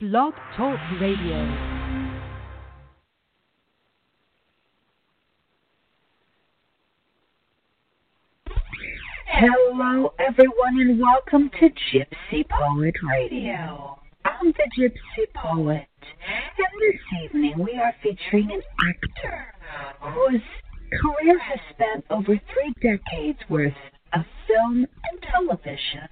Blog 0.00 0.32
Talk 0.56 0.78
Radio. 1.00 1.44
Hello, 9.26 10.12
everyone, 10.20 10.78
and 10.78 11.00
welcome 11.00 11.50
to 11.58 11.70
Gypsy 11.70 12.48
Poet 12.48 12.94
Radio. 13.10 13.98
I'm 14.24 14.52
the 14.52 14.70
Gypsy 14.78 15.26
Poet, 15.34 15.88
and 15.98 16.80
this 16.80 17.00
evening 17.24 17.54
we 17.58 17.72
are 17.72 17.92
featuring 18.00 18.52
an 18.52 18.62
actor 18.88 19.52
whose 20.00 20.42
career 20.92 21.40
has 21.40 21.58
spent 21.74 22.04
over 22.08 22.40
three 22.54 22.72
decades 22.80 23.40
worth 23.48 23.74
of 24.12 24.24
film 24.46 24.86
and 25.10 25.22
television. 25.22 26.08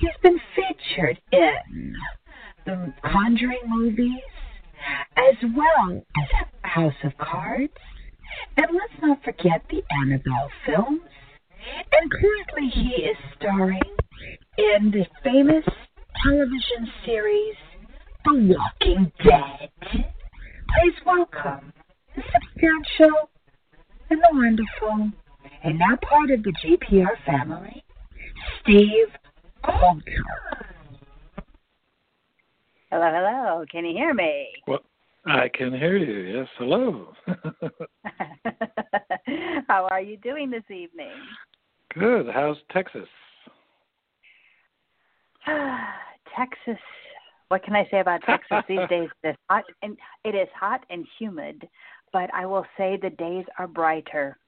He's 0.00 0.10
been 0.24 0.40
featured 0.56 1.20
in 1.30 1.94
the 2.66 2.92
Conjuring 3.04 3.62
movies, 3.66 4.20
as 5.16 5.36
well 5.56 6.02
as 6.16 6.46
House 6.62 6.94
of 7.04 7.16
Cards, 7.16 7.72
and 8.56 8.66
let's 8.72 9.00
not 9.00 9.22
forget 9.22 9.62
the 9.70 9.82
Annabelle 10.02 10.50
films. 10.66 11.08
And 11.92 12.10
currently 12.10 12.68
he 12.68 13.04
is 13.04 13.16
starring 13.38 13.80
in 14.58 14.90
the 14.90 15.06
famous 15.22 15.64
television 16.22 16.90
series 17.04 17.54
The 18.24 18.54
Walking 18.54 19.12
Dead. 19.24 19.70
Please 19.80 20.94
welcome 21.04 21.72
the 22.16 22.22
substantial 22.32 23.30
and 24.10 24.20
the 24.20 24.28
wonderful, 24.32 25.12
and 25.62 25.78
now 25.78 25.96
part 26.02 26.30
of 26.32 26.42
the 26.42 26.52
GPR 26.64 27.16
family, 27.24 27.84
Steve 28.60 29.08
Coulter. 29.64 30.75
Hello, 32.90 33.10
hello. 33.12 33.64
Can 33.70 33.84
you 33.84 33.96
hear 33.96 34.12
me? 34.14 34.48
Well, 34.68 34.80
I 35.26 35.48
can 35.52 35.72
hear 35.72 35.96
you. 35.96 36.38
Yes, 36.38 36.46
hello. 36.56 37.12
How 39.68 39.88
are 39.90 40.00
you 40.00 40.16
doing 40.18 40.50
this 40.50 40.62
evening? 40.70 41.10
Good. 41.94 42.26
How's 42.32 42.58
Texas? 42.70 43.08
Texas. 46.36 46.78
What 47.48 47.64
can 47.64 47.74
I 47.74 47.88
say 47.90 47.98
about 48.00 48.22
Texas 48.22 48.58
these 48.68 48.78
days? 48.88 49.08
It's 49.24 49.38
hot 49.50 49.64
and 49.82 49.96
it 50.24 50.36
is 50.36 50.48
hot 50.58 50.84
and 50.88 51.04
humid, 51.18 51.68
but 52.12 52.32
I 52.32 52.46
will 52.46 52.66
say 52.76 52.96
the 53.00 53.10
days 53.10 53.44
are 53.58 53.66
brighter. 53.66 54.38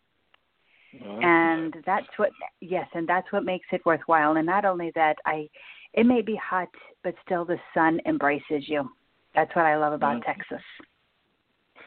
Well, 1.01 1.21
and 1.23 1.75
that's 1.85 2.07
what 2.17 2.31
yes, 2.61 2.87
and 2.95 3.09
that's 3.09 3.31
what 3.33 3.45
makes 3.45 3.67
it 3.73 3.85
worthwhile. 3.85 4.37
And 4.37 4.47
not 4.47 4.65
only 4.65 4.93
that, 4.95 5.17
I 5.27 5.49
it 5.93 6.07
may 6.07 6.23
be 6.23 6.37
hot, 6.37 6.69
but 7.05 7.15
still 7.25 7.45
the 7.45 7.59
sun 7.75 8.01
embraces 8.07 8.69
you. 8.69 8.91
That's 9.35 9.55
what 9.55 9.67
I 9.67 9.77
love 9.77 9.93
about 9.93 10.21
Mhm. 10.21 10.25
Texas. 10.25 10.63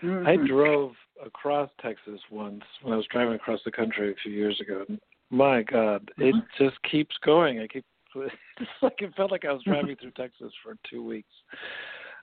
I 0.02 0.38
Mhm. 0.38 0.48
drove 0.48 0.98
across 1.22 1.70
Texas 1.76 2.22
once 2.30 2.64
when 2.82 2.94
I 2.94 2.98
was 2.98 3.06
driving 3.08 3.36
across 3.36 3.62
the 3.64 3.72
country 3.72 4.12
a 4.12 4.16
few 4.16 4.32
years 4.32 4.60
ago. 4.60 4.86
My 5.30 5.64
God, 5.64 6.12
it 6.18 6.36
just 6.58 6.82
keeps 6.84 7.18
going. 7.20 7.60
I 7.60 7.68
keep 7.68 7.86
it's 8.16 8.82
like 8.82 9.02
it 9.02 9.16
felt 9.16 9.32
like 9.32 9.46
I 9.46 9.54
was 9.54 9.64
driving 9.64 9.96
through 9.96 10.12
Texas 10.12 10.54
for 10.64 10.76
two 10.84 11.04
weeks. 11.04 11.32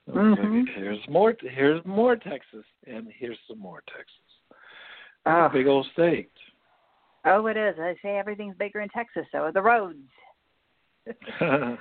I 0.07 0.11
was 0.11 0.37
like, 0.37 0.67
here's 0.75 1.07
more. 1.07 1.35
Here's 1.41 1.83
more 1.85 2.15
Texas, 2.15 2.65
and 2.85 3.11
here's 3.11 3.39
some 3.47 3.59
more 3.59 3.81
Texas. 3.87 4.29
Oh. 5.25 5.49
Big 5.49 5.67
old 5.67 5.87
state. 5.93 6.31
Oh, 7.25 7.47
it 7.47 7.57
is. 7.57 7.75
I 7.79 7.95
say 8.01 8.17
everything's 8.17 8.55
bigger 8.57 8.81
in 8.81 8.89
Texas. 8.89 9.25
So 9.31 9.39
are 9.39 9.51
the 9.51 9.61
roads. 9.61 10.07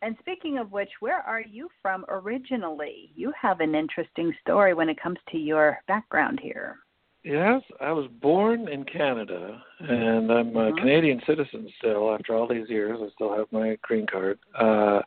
And 0.00 0.16
speaking 0.20 0.58
of 0.58 0.70
which, 0.70 0.90
where 1.00 1.20
are 1.22 1.40
you 1.40 1.68
from 1.82 2.04
originally? 2.08 3.10
You 3.16 3.32
have 3.40 3.60
an 3.60 3.74
interesting 3.74 4.32
story 4.40 4.74
when 4.74 4.88
it 4.88 5.00
comes 5.00 5.18
to 5.30 5.38
your 5.38 5.78
background 5.88 6.38
here. 6.40 6.78
Yes, 7.24 7.62
I 7.80 7.90
was 7.90 8.06
born 8.22 8.68
in 8.68 8.84
Canada, 8.84 9.60
and 9.80 10.30
I'm 10.30 10.56
a 10.56 10.70
Mhm. 10.70 10.78
Canadian 10.78 11.20
citizen 11.26 11.68
still. 11.78 12.14
After 12.14 12.34
all 12.34 12.46
these 12.46 12.70
years, 12.70 13.00
I 13.02 13.08
still 13.10 13.36
have 13.36 13.50
my 13.50 13.76
green 13.82 14.06
card. 14.06 14.38
Uh, 14.54 15.02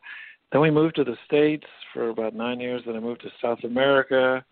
then 0.50 0.60
we 0.60 0.70
moved 0.70 0.96
to 0.96 1.04
the 1.04 1.16
states 1.24 1.66
for 1.92 2.10
about 2.10 2.34
nine 2.34 2.60
years. 2.60 2.84
Then 2.84 2.96
I 2.96 3.00
moved 3.00 3.22
to 3.22 3.32
South 3.40 3.64
America. 3.64 4.44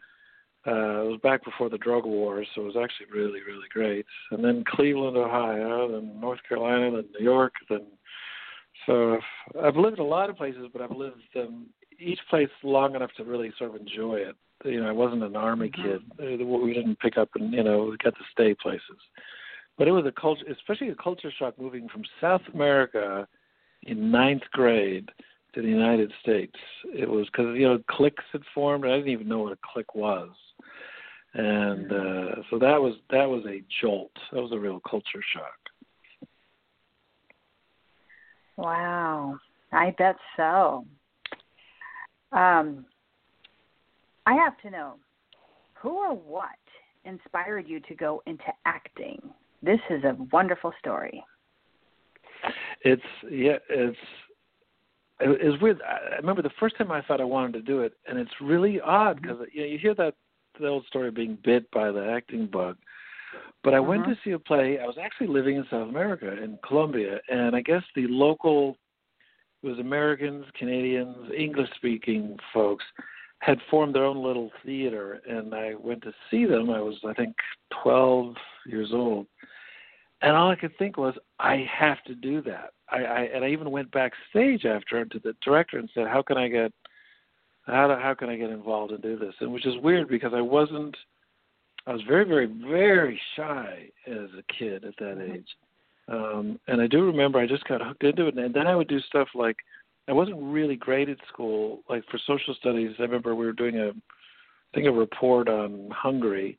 Uh, 0.66 1.04
it 1.04 1.10
was 1.10 1.20
back 1.22 1.44
before 1.44 1.68
the 1.68 1.78
drug 1.78 2.06
war, 2.06 2.44
so 2.54 2.62
it 2.62 2.64
was 2.64 2.76
actually 2.76 3.06
really, 3.12 3.42
really 3.42 3.68
great. 3.68 4.06
And 4.30 4.42
then 4.42 4.64
Cleveland, 4.64 5.16
Ohio, 5.16 5.88
then 5.92 6.18
North 6.18 6.42
Carolina, 6.48 6.90
then 6.90 7.08
New 7.18 7.24
York, 7.24 7.54
then 7.68 7.86
so 8.86 9.14
I've, 9.14 9.64
I've 9.64 9.76
lived 9.76 9.98
a 9.98 10.04
lot 10.04 10.30
of 10.30 10.36
places, 10.36 10.68
but 10.72 10.82
I've 10.82 10.96
lived 10.96 11.22
um, 11.36 11.66
each 11.98 12.20
place 12.28 12.48
long 12.62 12.94
enough 12.94 13.10
to 13.16 13.24
really 13.24 13.52
sort 13.58 13.74
of 13.74 13.80
enjoy 13.80 14.16
it. 14.16 14.36
You 14.64 14.80
know, 14.82 14.88
I 14.88 14.92
wasn't 14.92 15.22
an 15.22 15.36
army 15.36 15.70
kid. 15.70 16.02
Uh, 16.20 16.44
We 16.44 16.74
didn't 16.74 16.98
pick 16.98 17.16
up 17.16 17.30
and 17.34 17.52
you 17.52 17.62
know 17.62 17.94
get 18.02 18.14
to 18.14 18.24
stay 18.32 18.54
places. 18.54 18.98
But 19.78 19.88
it 19.88 19.92
was 19.92 20.04
a 20.04 20.12
culture, 20.12 20.44
especially 20.50 20.90
a 20.90 20.94
culture 20.94 21.32
shock 21.38 21.58
moving 21.58 21.88
from 21.88 22.02
South 22.20 22.42
America 22.52 23.26
in 23.84 24.10
ninth 24.10 24.42
grade 24.52 25.08
to 25.54 25.62
the 25.62 25.68
United 25.68 26.12
States. 26.20 26.56
It 26.84 27.08
was 27.08 27.26
because 27.26 27.56
you 27.56 27.66
know 27.66 27.82
cliques 27.88 28.24
had 28.32 28.42
formed. 28.54 28.84
I 28.84 28.96
didn't 28.96 29.08
even 29.08 29.28
know 29.28 29.38
what 29.40 29.52
a 29.52 29.58
clique 29.72 29.94
was, 29.94 30.30
and 31.34 31.90
uh, 31.90 32.42
so 32.50 32.58
that 32.58 32.80
was 32.80 32.96
that 33.10 33.28
was 33.28 33.44
a 33.46 33.62
jolt. 33.80 34.12
That 34.32 34.42
was 34.42 34.52
a 34.52 34.58
real 34.58 34.80
culture 34.88 35.22
shock. 35.32 35.59
Wow. 38.56 39.38
I 39.72 39.94
bet 39.98 40.16
so. 40.36 40.84
Um, 42.32 42.84
I 44.26 44.34
have 44.34 44.60
to 44.62 44.70
know 44.70 44.94
who 45.74 45.90
or 45.90 46.14
what 46.14 46.48
inspired 47.04 47.68
you 47.68 47.80
to 47.80 47.94
go 47.94 48.22
into 48.26 48.44
acting? 48.66 49.20
This 49.62 49.80
is 49.88 50.04
a 50.04 50.16
wonderful 50.32 50.72
story. 50.78 51.22
It's 52.82 53.02
yeah, 53.30 53.58
it's 53.68 53.96
it's 55.20 55.60
weird. 55.60 55.80
I 55.82 56.16
remember 56.16 56.42
the 56.42 56.50
first 56.58 56.78
time 56.78 56.90
I 56.90 57.02
thought 57.02 57.20
I 57.20 57.24
wanted 57.24 57.52
to 57.54 57.62
do 57.62 57.80
it, 57.80 57.92
and 58.06 58.18
it's 58.18 58.30
really 58.40 58.80
odd 58.80 59.20
because 59.20 59.38
you 59.52 59.60
know 59.60 59.66
you 59.66 59.78
hear 59.78 59.94
that 59.96 60.14
the 60.58 60.66
old 60.66 60.86
story 60.86 61.08
of 61.08 61.14
being 61.14 61.38
bit 61.44 61.70
by 61.70 61.90
the 61.90 62.10
acting 62.10 62.46
bug. 62.46 62.76
But 63.62 63.74
I 63.74 63.80
went 63.80 64.04
Mhm. 64.04 64.14
to 64.14 64.20
see 64.22 64.30
a 64.30 64.38
play. 64.38 64.78
I 64.78 64.86
was 64.86 64.96
actually 64.98 65.26
living 65.26 65.56
in 65.56 65.64
South 65.64 65.88
America 65.88 66.42
in 66.42 66.58
Colombia, 66.58 67.20
and 67.28 67.54
I 67.54 67.60
guess 67.60 67.84
the 67.94 68.06
local 68.06 68.76
it 69.62 69.66
was 69.66 69.78
Americans, 69.78 70.46
Canadians, 70.54 71.30
English 71.32 71.70
speaking 71.74 72.38
folks 72.52 72.84
had 73.40 73.60
formed 73.70 73.94
their 73.94 74.04
own 74.04 74.22
little 74.22 74.50
theater 74.64 75.20
and 75.28 75.54
I 75.54 75.74
went 75.74 76.02
to 76.02 76.14
see 76.30 76.46
them. 76.46 76.70
I 76.70 76.80
was 76.80 76.98
I 77.04 77.14
think 77.14 77.34
12 77.82 78.36
years 78.66 78.92
old. 78.92 79.26
And 80.22 80.36
all 80.36 80.50
I 80.50 80.56
could 80.56 80.76
think 80.76 80.96
was 80.96 81.14
I 81.38 81.56
have 81.70 82.02
to 82.04 82.14
do 82.14 82.42
that. 82.42 82.72
I, 82.90 83.04
I 83.04 83.20
and 83.34 83.44
I 83.44 83.48
even 83.48 83.70
went 83.70 83.90
backstage 83.90 84.64
after 84.66 84.98
and 84.98 85.10
to 85.12 85.18
the 85.18 85.34
director 85.42 85.78
and 85.78 85.90
said, 85.94 86.06
"How 86.06 86.22
can 86.22 86.36
I 86.36 86.48
get 86.48 86.72
how 87.66 87.88
do, 87.88 87.94
how 87.94 88.14
can 88.14 88.28
I 88.28 88.36
get 88.36 88.50
involved 88.50 88.92
and 88.92 89.02
do 89.02 89.18
this?" 89.18 89.34
And 89.40 89.52
which 89.52 89.66
is 89.66 89.76
weird 89.78 90.08
because 90.08 90.32
I 90.34 90.42
wasn't 90.42 90.96
I 91.90 91.92
was 91.92 92.02
very 92.06 92.24
very 92.24 92.46
very 92.46 93.20
shy 93.34 93.90
as 94.06 94.28
a 94.38 94.44
kid 94.56 94.84
at 94.84 94.96
that 94.98 95.20
age. 95.20 95.48
Um, 96.06 96.60
and 96.68 96.80
I 96.80 96.86
do 96.86 97.04
remember 97.04 97.40
I 97.40 97.48
just 97.48 97.64
got 97.64 97.84
hooked 97.84 98.04
into 98.04 98.28
it, 98.28 98.38
and 98.38 98.54
then 98.54 98.68
I 98.68 98.76
would 98.76 98.86
do 98.86 99.00
stuff 99.00 99.26
like 99.34 99.56
I 100.06 100.12
wasn't 100.12 100.40
really 100.40 100.76
great 100.76 101.08
at 101.08 101.18
school. 101.32 101.80
Like 101.88 102.04
for 102.08 102.20
social 102.28 102.54
studies, 102.54 102.94
I 103.00 103.02
remember 103.02 103.34
we 103.34 103.44
were 103.44 103.52
doing 103.52 103.76
a, 103.76 103.88
I 103.88 104.72
think 104.72 104.86
a 104.86 104.92
report 104.92 105.48
on 105.48 105.90
Hungary, 105.90 106.56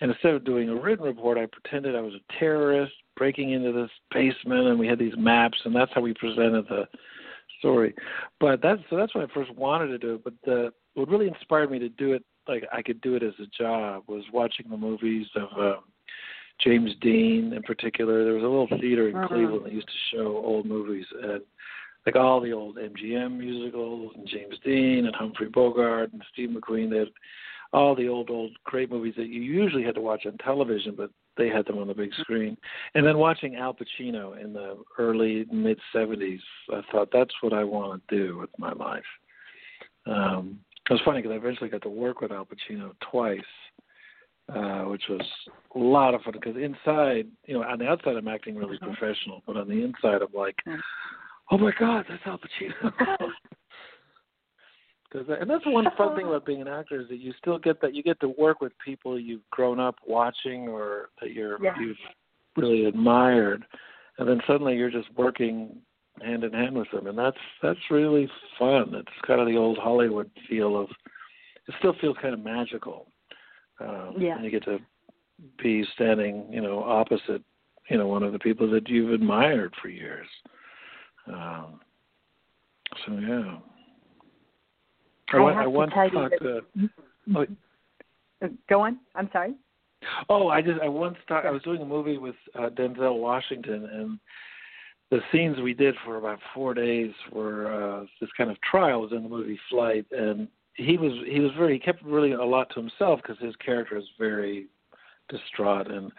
and 0.00 0.10
instead 0.10 0.32
of 0.32 0.46
doing 0.46 0.70
a 0.70 0.74
written 0.74 1.04
report, 1.04 1.36
I 1.36 1.44
pretended 1.44 1.94
I 1.94 2.00
was 2.00 2.14
a 2.14 2.38
terrorist 2.38 2.94
breaking 3.18 3.52
into 3.52 3.72
this 3.72 3.90
basement, 4.12 4.66
and 4.68 4.78
we 4.78 4.86
had 4.86 4.98
these 4.98 5.16
maps, 5.18 5.58
and 5.66 5.76
that's 5.76 5.92
how 5.94 6.00
we 6.00 6.14
presented 6.14 6.66
the 6.68 6.88
story. 7.58 7.94
But 8.40 8.62
that's 8.62 8.80
so 8.88 8.96
that's 8.96 9.14
when 9.14 9.24
I 9.24 9.34
first 9.34 9.54
wanted 9.54 9.88
to 9.88 9.98
do 9.98 10.14
it. 10.14 10.24
But 10.24 10.34
the 10.46 10.72
what 10.94 11.08
really 11.08 11.28
inspired 11.28 11.70
me 11.70 11.78
to 11.78 11.88
do 11.88 12.12
it, 12.12 12.24
like 12.48 12.64
I 12.72 12.82
could 12.82 13.00
do 13.00 13.14
it 13.14 13.22
as 13.22 13.34
a 13.40 13.46
job, 13.46 14.04
was 14.06 14.24
watching 14.32 14.66
the 14.68 14.76
movies 14.76 15.26
of. 15.36 15.48
Um, 15.58 15.84
James 16.62 16.90
Dean 17.00 17.54
in 17.54 17.62
particular. 17.62 18.24
There 18.24 18.34
was 18.34 18.42
a 18.42 18.46
little 18.46 18.68
theater 18.80 19.08
in 19.08 19.14
Mhm. 19.14 19.28
Cleveland 19.28 19.64
that 19.64 19.72
used 19.72 19.88
to 19.88 20.16
show 20.16 20.36
old 20.36 20.66
movies, 20.66 21.06
and 21.22 21.42
like 22.06 22.16
all 22.16 22.40
the 22.40 22.52
old 22.52 22.78
MGM 22.78 23.38
musicals 23.38 24.14
and 24.14 24.26
James 24.26 24.58
Dean 24.60 25.06
and 25.06 25.14
Humphrey 25.14 25.48
Bogart 25.48 26.12
and 26.12 26.22
Steve 26.32 26.50
McQueen. 26.50 26.90
They 26.90 26.98
had 26.98 27.12
all 27.72 27.94
the 27.94 28.08
old 28.08 28.30
old 28.30 28.52
great 28.64 28.90
movies 28.90 29.14
that 29.16 29.28
you 29.28 29.40
usually 29.40 29.82
had 29.82 29.94
to 29.94 30.00
watch 30.00 30.26
on 30.26 30.36
television, 30.38 30.94
but 30.94 31.10
they 31.36 31.48
had 31.48 31.66
them 31.66 31.78
on 31.78 31.86
the 31.86 31.94
big 31.94 32.12
screen. 32.14 32.56
And 32.94 33.06
then 33.06 33.18
watching 33.18 33.56
Al 33.56 33.74
Pacino 33.74 34.38
in 34.38 34.52
the 34.52 34.82
early 34.98 35.46
mid 35.52 35.78
'70s, 35.94 36.42
I 36.72 36.82
thought 36.90 37.10
that's 37.12 37.34
what 37.42 37.52
I 37.52 37.64
want 37.64 38.06
to 38.08 38.16
do 38.16 38.38
with 38.38 38.50
my 38.58 38.72
life. 38.72 39.04
Um, 40.06 40.60
it 40.90 40.94
was 40.94 41.02
funny 41.04 41.22
because 41.22 41.32
I 41.32 41.38
eventually 41.38 41.70
got 41.70 41.82
to 41.82 41.88
work 41.88 42.20
with 42.20 42.32
Al 42.32 42.44
Pacino 42.46 42.92
twice, 43.10 43.40
uh, 44.52 44.82
which 44.82 45.04
was 45.08 45.20
a 45.76 45.78
lot 45.78 46.14
of 46.14 46.22
fun. 46.22 46.34
Because 46.34 46.56
inside, 46.56 47.28
you 47.46 47.54
know, 47.54 47.62
on 47.62 47.78
the 47.78 47.86
outside 47.86 48.16
I'm 48.16 48.26
acting 48.26 48.56
really 48.56 48.76
professional, 48.78 49.42
but 49.46 49.56
on 49.56 49.68
the 49.68 49.84
inside 49.84 50.20
I'm 50.22 50.34
like, 50.34 50.56
oh 51.52 51.58
my 51.58 51.72
God, 51.78 52.06
that's 52.08 52.22
Al 52.26 52.38
Pacino. 52.38 52.92
Cause, 55.12 55.24
and 55.40 55.50
that's 55.50 55.66
one 55.66 55.86
fun 55.98 56.14
thing 56.14 56.26
about 56.26 56.46
being 56.46 56.60
an 56.60 56.68
actor 56.68 57.00
is 57.00 57.08
that 57.08 57.18
you 57.18 57.32
still 57.38 57.58
get 57.58 57.80
that 57.80 57.96
you 57.96 58.02
get 58.02 58.20
to 58.20 58.28
work 58.28 58.60
with 58.60 58.72
people 58.84 59.18
you've 59.18 59.48
grown 59.50 59.80
up 59.80 59.96
watching 60.06 60.68
or 60.68 61.08
that 61.20 61.32
you're 61.32 61.60
Yeah. 61.60 61.74
you've 61.80 61.96
really 62.56 62.84
admired, 62.84 63.64
and 64.18 64.28
then 64.28 64.40
suddenly 64.46 64.76
you're 64.76 64.90
just 64.90 65.08
working 65.16 65.82
hand 66.20 66.44
in 66.44 66.52
hand 66.52 66.76
with 66.76 66.90
them, 66.90 67.06
and 67.06 67.16
that's 67.18 67.36
that's 67.62 67.78
really 67.90 68.28
fun. 68.58 68.94
It's 68.94 69.26
kind 69.26 69.40
of 69.40 69.46
the 69.46 69.56
old 69.56 69.78
Hollywood 69.78 70.30
feel 70.48 70.80
of 70.80 70.88
it 71.68 71.74
still 71.78 71.94
feels 72.00 72.16
kind 72.20 72.34
of 72.34 72.40
magical. 72.40 73.06
Um, 73.80 74.14
Yeah. 74.18 74.36
and 74.36 74.44
you 74.44 74.50
get 74.50 74.64
to 74.64 74.78
be 75.62 75.84
standing, 75.94 76.46
you 76.52 76.60
know, 76.60 76.82
opposite, 76.82 77.42
you 77.88 77.96
know, 77.96 78.06
one 78.06 78.22
of 78.22 78.32
the 78.32 78.38
people 78.38 78.68
that 78.70 78.88
you've 78.88 79.12
admired 79.12 79.72
for 79.80 79.88
years. 79.88 80.26
Um, 81.26 81.80
so 83.06 83.12
yeah. 83.14 83.58
I, 85.32 85.36
I 85.38 85.48
have 85.52 85.58
I 85.58 85.62
to 85.64 85.70
once 85.70 85.92
tell 85.94 86.08
you 86.08 86.28
that- 86.28 86.38
to. 86.40 86.88
Oh, 87.36 87.46
Uh, 88.42 88.48
Go 88.68 88.80
on. 88.80 88.98
I'm 89.14 89.28
sorry. 89.32 89.54
oh, 90.30 90.48
I 90.48 90.62
just 90.62 90.80
I 90.80 90.88
once 90.88 91.16
talked. 91.28 91.46
I 91.46 91.50
was 91.50 91.62
doing 91.62 91.82
a 91.82 91.84
movie 91.84 92.16
with 92.18 92.34
uh, 92.58 92.70
Denzel 92.70 93.18
Washington, 93.20 93.84
and 93.92 94.18
the 95.10 95.20
scenes 95.32 95.58
we 95.60 95.74
did 95.74 95.94
for 96.04 96.16
about 96.16 96.38
four 96.54 96.74
days 96.74 97.12
were 97.32 97.72
uh, 97.72 98.06
this 98.20 98.30
kind 98.36 98.50
of 98.50 98.60
trial 98.60 99.02
was 99.02 99.12
in 99.12 99.22
the 99.22 99.28
movie 99.28 99.58
Flight, 99.68 100.06
and 100.12 100.48
he 100.74 100.96
was 100.96 101.12
he 101.26 101.40
was 101.40 101.50
very 101.58 101.74
he 101.74 101.78
kept 101.78 102.02
really 102.02 102.32
a 102.32 102.44
lot 102.44 102.68
to 102.70 102.80
himself 102.80 103.20
because 103.22 103.38
his 103.42 103.56
character 103.56 103.96
is 103.96 104.04
very 104.18 104.66
distraught 105.28 105.90
and 105.90 106.10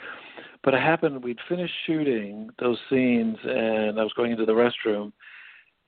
but 0.63 0.73
it 0.73 0.79
happened 0.79 1.21
we'd 1.21 1.39
finished 1.49 1.73
shooting 1.85 2.49
those 2.59 2.77
scenes 2.89 3.37
and 3.43 3.99
I 3.99 4.03
was 4.03 4.13
going 4.15 4.31
into 4.31 4.45
the 4.45 4.53
restroom 4.53 5.11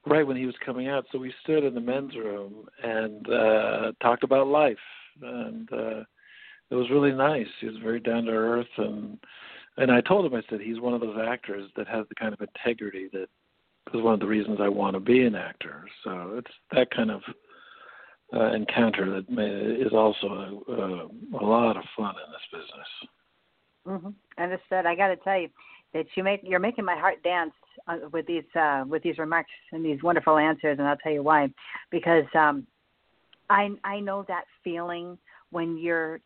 right 0.06 0.28
when 0.28 0.36
he 0.36 0.46
was 0.46 0.56
coming 0.66 0.90
out 0.90 1.06
so 1.12 1.20
we 1.20 1.34
stood 1.42 1.64
in 1.64 1.74
the 1.74 1.80
men's 1.80 2.16
room 2.16 2.66
and 2.84 3.30
uh 3.30 3.92
talked 4.02 4.24
about 4.24 4.48
life 4.48 4.76
and 5.22 5.72
uh 5.72 6.04
it 6.74 6.76
was 6.76 6.90
really 6.90 7.12
nice. 7.12 7.48
He 7.60 7.68
was 7.68 7.78
very 7.84 8.00
down 8.00 8.26
to 8.26 8.32
earth 8.32 8.66
and 8.78 9.20
and 9.78 9.92
I 9.92 10.02
told 10.02 10.26
him 10.26 10.36
I 10.36 10.44
said 10.50 10.62
he's 10.62 10.80
one 10.80 10.94
of 10.94 11.02
those 11.02 11.18
actors 11.28 11.70
that 11.76 11.88
has 11.88 12.06
the 12.10 12.16
kind 12.16 12.34
of 12.34 12.42
integrity 12.42 13.10
that 13.14 13.28
is 13.94 14.02
one 14.02 14.14
of 14.14 14.20
the 14.20 14.28
reasons 14.28 14.60
I 14.62 14.70
want 14.70 14.96
to 14.96 15.00
be 15.00 15.26
an 15.26 15.36
actor 15.36 15.86
so 16.04 16.36
it's 16.38 16.52
that 16.72 16.92
kind 16.92 17.12
of 17.12 17.22
uh, 18.34 18.52
encounter 18.54 19.10
that 19.12 19.30
may, 19.30 19.48
is 19.48 19.94
also 19.94 20.64
a, 20.68 21.38
a 21.38 21.46
lot 21.46 21.78
of 21.78 21.84
fun 21.96 22.16
in 22.26 22.32
this 22.32 22.62
business. 22.62 23.10
Mm-hmm. 23.88 24.42
Understood. 24.42 24.68
I 24.72 24.82
said 24.82 24.86
I 24.86 24.96
got 24.96 25.08
to 25.10 25.16
tell 25.18 25.40
you 25.40 25.50
that 25.94 26.06
you 26.16 26.24
make 26.24 26.42
you're 26.44 26.60
making 26.60 26.86
my 26.86 26.96
heart 26.96 27.22
dance 27.24 27.54
uh, 27.88 27.98
with 28.12 28.26
these 28.26 28.44
uh, 28.60 28.86
with 28.88 29.04
these 29.04 29.18
remarks 29.18 29.52
and 29.72 29.86
these 29.86 30.02
wonderful 30.02 30.38
answers, 30.38 30.80
and 30.80 30.88
I'll 30.88 30.98
tell 30.98 31.12
you 31.12 31.24
why. 31.24 31.50
Because 31.92 32.26
um, 32.34 32.66
I 33.50 33.70
I 33.84 34.00
know 34.00 34.26
that 34.28 34.46
feeling 34.64 35.18
when 35.52 35.78
you're 35.78 36.20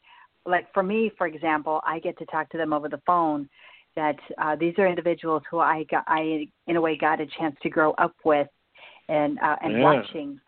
like 0.48 0.72
for 0.74 0.84
me, 0.84 1.12
for 1.18 1.28
example, 1.28 1.82
I 1.86 2.00
get 2.00 2.18
to 2.20 2.26
talk 2.26 2.50
to 2.52 2.58
them 2.58 2.74
over 2.74 2.90
the 2.90 3.02
phone. 3.06 3.50
That 3.96 4.18
uh, 4.38 4.56
these 4.56 4.76
are 4.78 4.88
individuals 4.88 5.42
who 5.50 5.58
I 5.60 5.84
got 5.90 6.04
I 6.08 6.48
in 6.68 6.76
a 6.76 6.82
way 6.82 6.96
got 6.96 7.20
a 7.20 7.26
chance 7.40 7.56
to 7.64 7.70
grow 7.70 7.92
up 7.94 8.16
with, 8.24 8.48
and 9.10 9.40
uh, 9.40 9.56
and 9.62 9.74
Yeah. 9.74 9.84
watching 9.84 10.40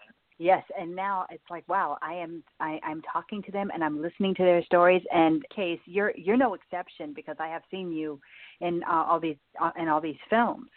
Yes, 0.41 0.63
and 0.79 0.95
now 0.95 1.25
it's 1.29 1.43
like, 1.49 1.67
wow, 1.67 1.97
I 2.01 2.13
am 2.13 2.41
I, 2.61 2.79
I'm 2.81 3.01
talking 3.11 3.43
to 3.43 3.51
them 3.51 3.69
and 3.73 3.83
I'm 3.83 4.01
listening 4.01 4.33
to 4.35 4.43
their 4.43 4.63
stories. 4.63 5.01
And 5.13 5.43
case, 5.53 5.81
you're 5.85 6.13
you're 6.15 6.37
no 6.37 6.53
exception 6.53 7.11
because 7.13 7.35
I 7.39 7.49
have 7.49 7.61
seen 7.69 7.91
you 7.91 8.21
in 8.61 8.81
uh, 8.89 9.03
all 9.03 9.19
these 9.19 9.35
uh, 9.61 9.71
in 9.77 9.89
all 9.89 9.99
these 9.99 10.15
films. 10.29 10.69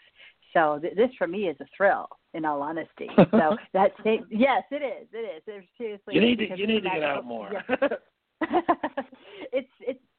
So 0.52 0.80
th- 0.82 0.96
this 0.96 1.10
for 1.16 1.28
me 1.28 1.44
is 1.44 1.56
a 1.60 1.66
thrill, 1.76 2.08
in 2.34 2.44
all 2.44 2.60
honesty. 2.60 3.08
So 3.30 3.56
that's 3.72 3.94
it. 4.04 4.24
yes, 4.30 4.64
it 4.72 4.82
is. 4.82 5.06
It 5.12 5.18
is. 5.18 5.42
It 5.46 5.64
seriously. 5.78 6.14
You 6.16 6.20
need 6.20 6.38
to 6.38 6.58
you 6.58 6.66
need 6.66 6.82
to 6.82 6.90
get 6.90 7.04
out 7.04 7.24
more. 7.24 7.48
yes. 7.52 7.92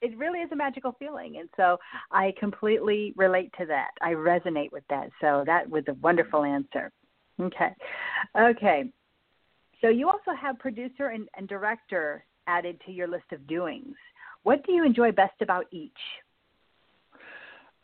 it 0.03 0.17
really 0.17 0.39
is 0.39 0.51
a 0.51 0.55
magical 0.55 0.95
feeling, 0.99 1.37
and 1.37 1.49
so 1.55 1.77
I 2.11 2.33
completely 2.39 3.13
relate 3.15 3.51
to 3.57 3.65
that. 3.67 3.91
I 4.01 4.11
resonate 4.11 4.71
with 4.71 4.83
that. 4.89 5.09
So 5.21 5.43
that 5.45 5.69
was 5.69 5.83
a 5.87 5.93
wonderful 5.95 6.43
answer. 6.43 6.91
Okay, 7.39 7.69
okay. 8.37 8.83
So 9.81 9.87
you 9.89 10.07
also 10.07 10.31
have 10.39 10.59
producer 10.59 11.07
and, 11.07 11.27
and 11.35 11.47
director 11.47 12.25
added 12.47 12.79
to 12.85 12.91
your 12.91 13.07
list 13.07 13.25
of 13.31 13.47
doings. 13.47 13.95
What 14.43 14.65
do 14.65 14.73
you 14.73 14.85
enjoy 14.85 15.11
best 15.11 15.41
about 15.41 15.65
each? 15.71 15.91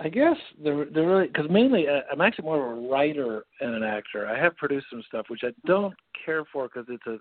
I 0.01 0.09
guess 0.09 0.37
they're 0.63 0.85
they're 0.85 1.07
really 1.07 1.27
because 1.27 1.49
mainly 1.49 1.87
uh, 1.87 2.01
I'm 2.11 2.21
actually 2.21 2.45
more 2.45 2.71
of 2.71 2.77
a 2.77 2.87
writer 2.89 3.43
and 3.59 3.75
an 3.75 3.83
actor. 3.83 4.27
I 4.27 4.37
have 4.37 4.55
produced 4.57 4.87
some 4.89 5.03
stuff 5.07 5.25
which 5.29 5.41
I 5.43 5.51
don't 5.65 5.93
care 6.25 6.43
for 6.51 6.67
because 6.67 6.85
it's 6.89 7.05
a 7.07 7.17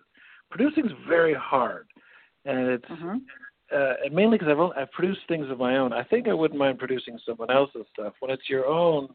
producing's 0.50 0.92
very 1.08 1.34
hard, 1.34 1.86
and 2.44 2.68
it's 2.68 2.84
Mm-hmm. 2.84 3.18
Uh, 3.74 3.94
and 4.04 4.14
mainly 4.14 4.38
because 4.38 4.50
I've 4.50 4.58
only, 4.58 4.76
I've 4.76 4.90
produced 4.92 5.20
things 5.28 5.50
of 5.50 5.58
my 5.58 5.76
own. 5.76 5.92
I 5.92 6.04
think 6.04 6.28
I 6.28 6.34
wouldn't 6.34 6.58
mind 6.58 6.78
producing 6.78 7.18
someone 7.26 7.50
else's 7.50 7.86
stuff. 7.92 8.14
When 8.20 8.30
it's 8.30 8.48
your 8.48 8.66
own, 8.66 9.08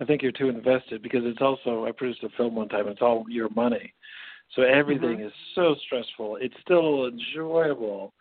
I 0.00 0.04
think 0.04 0.22
you're 0.22 0.32
too 0.32 0.48
invested 0.48 1.02
because 1.02 1.22
it's 1.24 1.40
also 1.40 1.86
I 1.86 1.92
produced 1.92 2.22
a 2.22 2.28
film 2.36 2.54
one 2.54 2.68
time. 2.68 2.88
It's 2.88 3.02
all 3.02 3.24
your 3.28 3.48
money, 3.50 3.92
so 4.54 4.62
everything 4.62 5.20
is 5.20 5.32
so 5.54 5.74
stressful. 5.86 6.38
It's 6.40 6.54
still 6.60 7.06
enjoyable, 7.06 8.12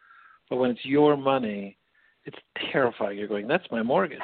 but 0.50 0.57
when 0.57 0.72
it's 0.72 0.86
your 0.86 1.18
money, 1.18 1.77
it's 2.25 2.38
terrifying. 2.72 3.18
You're 3.18 3.27
going, 3.27 3.48
that's 3.48 3.69
my 3.72 3.83
mortgage. 3.83 4.19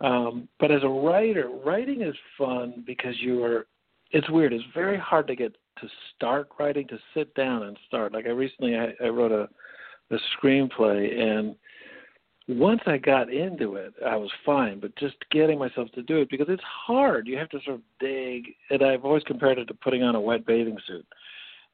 Um, 0.00 0.48
but 0.58 0.70
as 0.70 0.82
a 0.82 0.88
writer, 0.88 1.50
writing 1.64 2.02
is 2.02 2.14
fun 2.38 2.82
because 2.86 3.14
you 3.20 3.44
are. 3.44 3.66
It's 4.12 4.28
weird. 4.30 4.52
It's 4.52 4.64
very 4.74 4.98
hard 4.98 5.28
to 5.28 5.36
get 5.36 5.54
to 5.80 5.88
start 6.16 6.48
writing, 6.58 6.88
to 6.88 6.98
sit 7.14 7.32
down 7.34 7.64
and 7.64 7.76
start. 7.86 8.12
Like 8.12 8.26
I 8.26 8.30
recently, 8.30 8.76
I, 8.76 8.92
I 9.04 9.08
wrote 9.08 9.32
a, 9.32 9.48
a 10.10 10.18
screenplay, 10.36 11.18
and 11.18 11.54
once 12.48 12.80
I 12.86 12.96
got 12.96 13.32
into 13.32 13.76
it, 13.76 13.94
I 14.04 14.16
was 14.16 14.30
fine. 14.44 14.80
But 14.80 14.96
just 14.96 15.16
getting 15.30 15.58
myself 15.58 15.88
to 15.94 16.02
do 16.02 16.18
it 16.18 16.30
because 16.30 16.48
it's 16.48 16.62
hard. 16.64 17.26
You 17.26 17.38
have 17.38 17.48
to 17.50 17.60
sort 17.64 17.76
of 17.76 17.82
dig, 18.00 18.46
and 18.70 18.82
I've 18.82 19.04
always 19.04 19.22
compared 19.24 19.58
it 19.58 19.66
to 19.66 19.74
putting 19.74 20.02
on 20.02 20.14
a 20.14 20.20
wet 20.20 20.46
bathing 20.46 20.78
suit. 20.86 21.06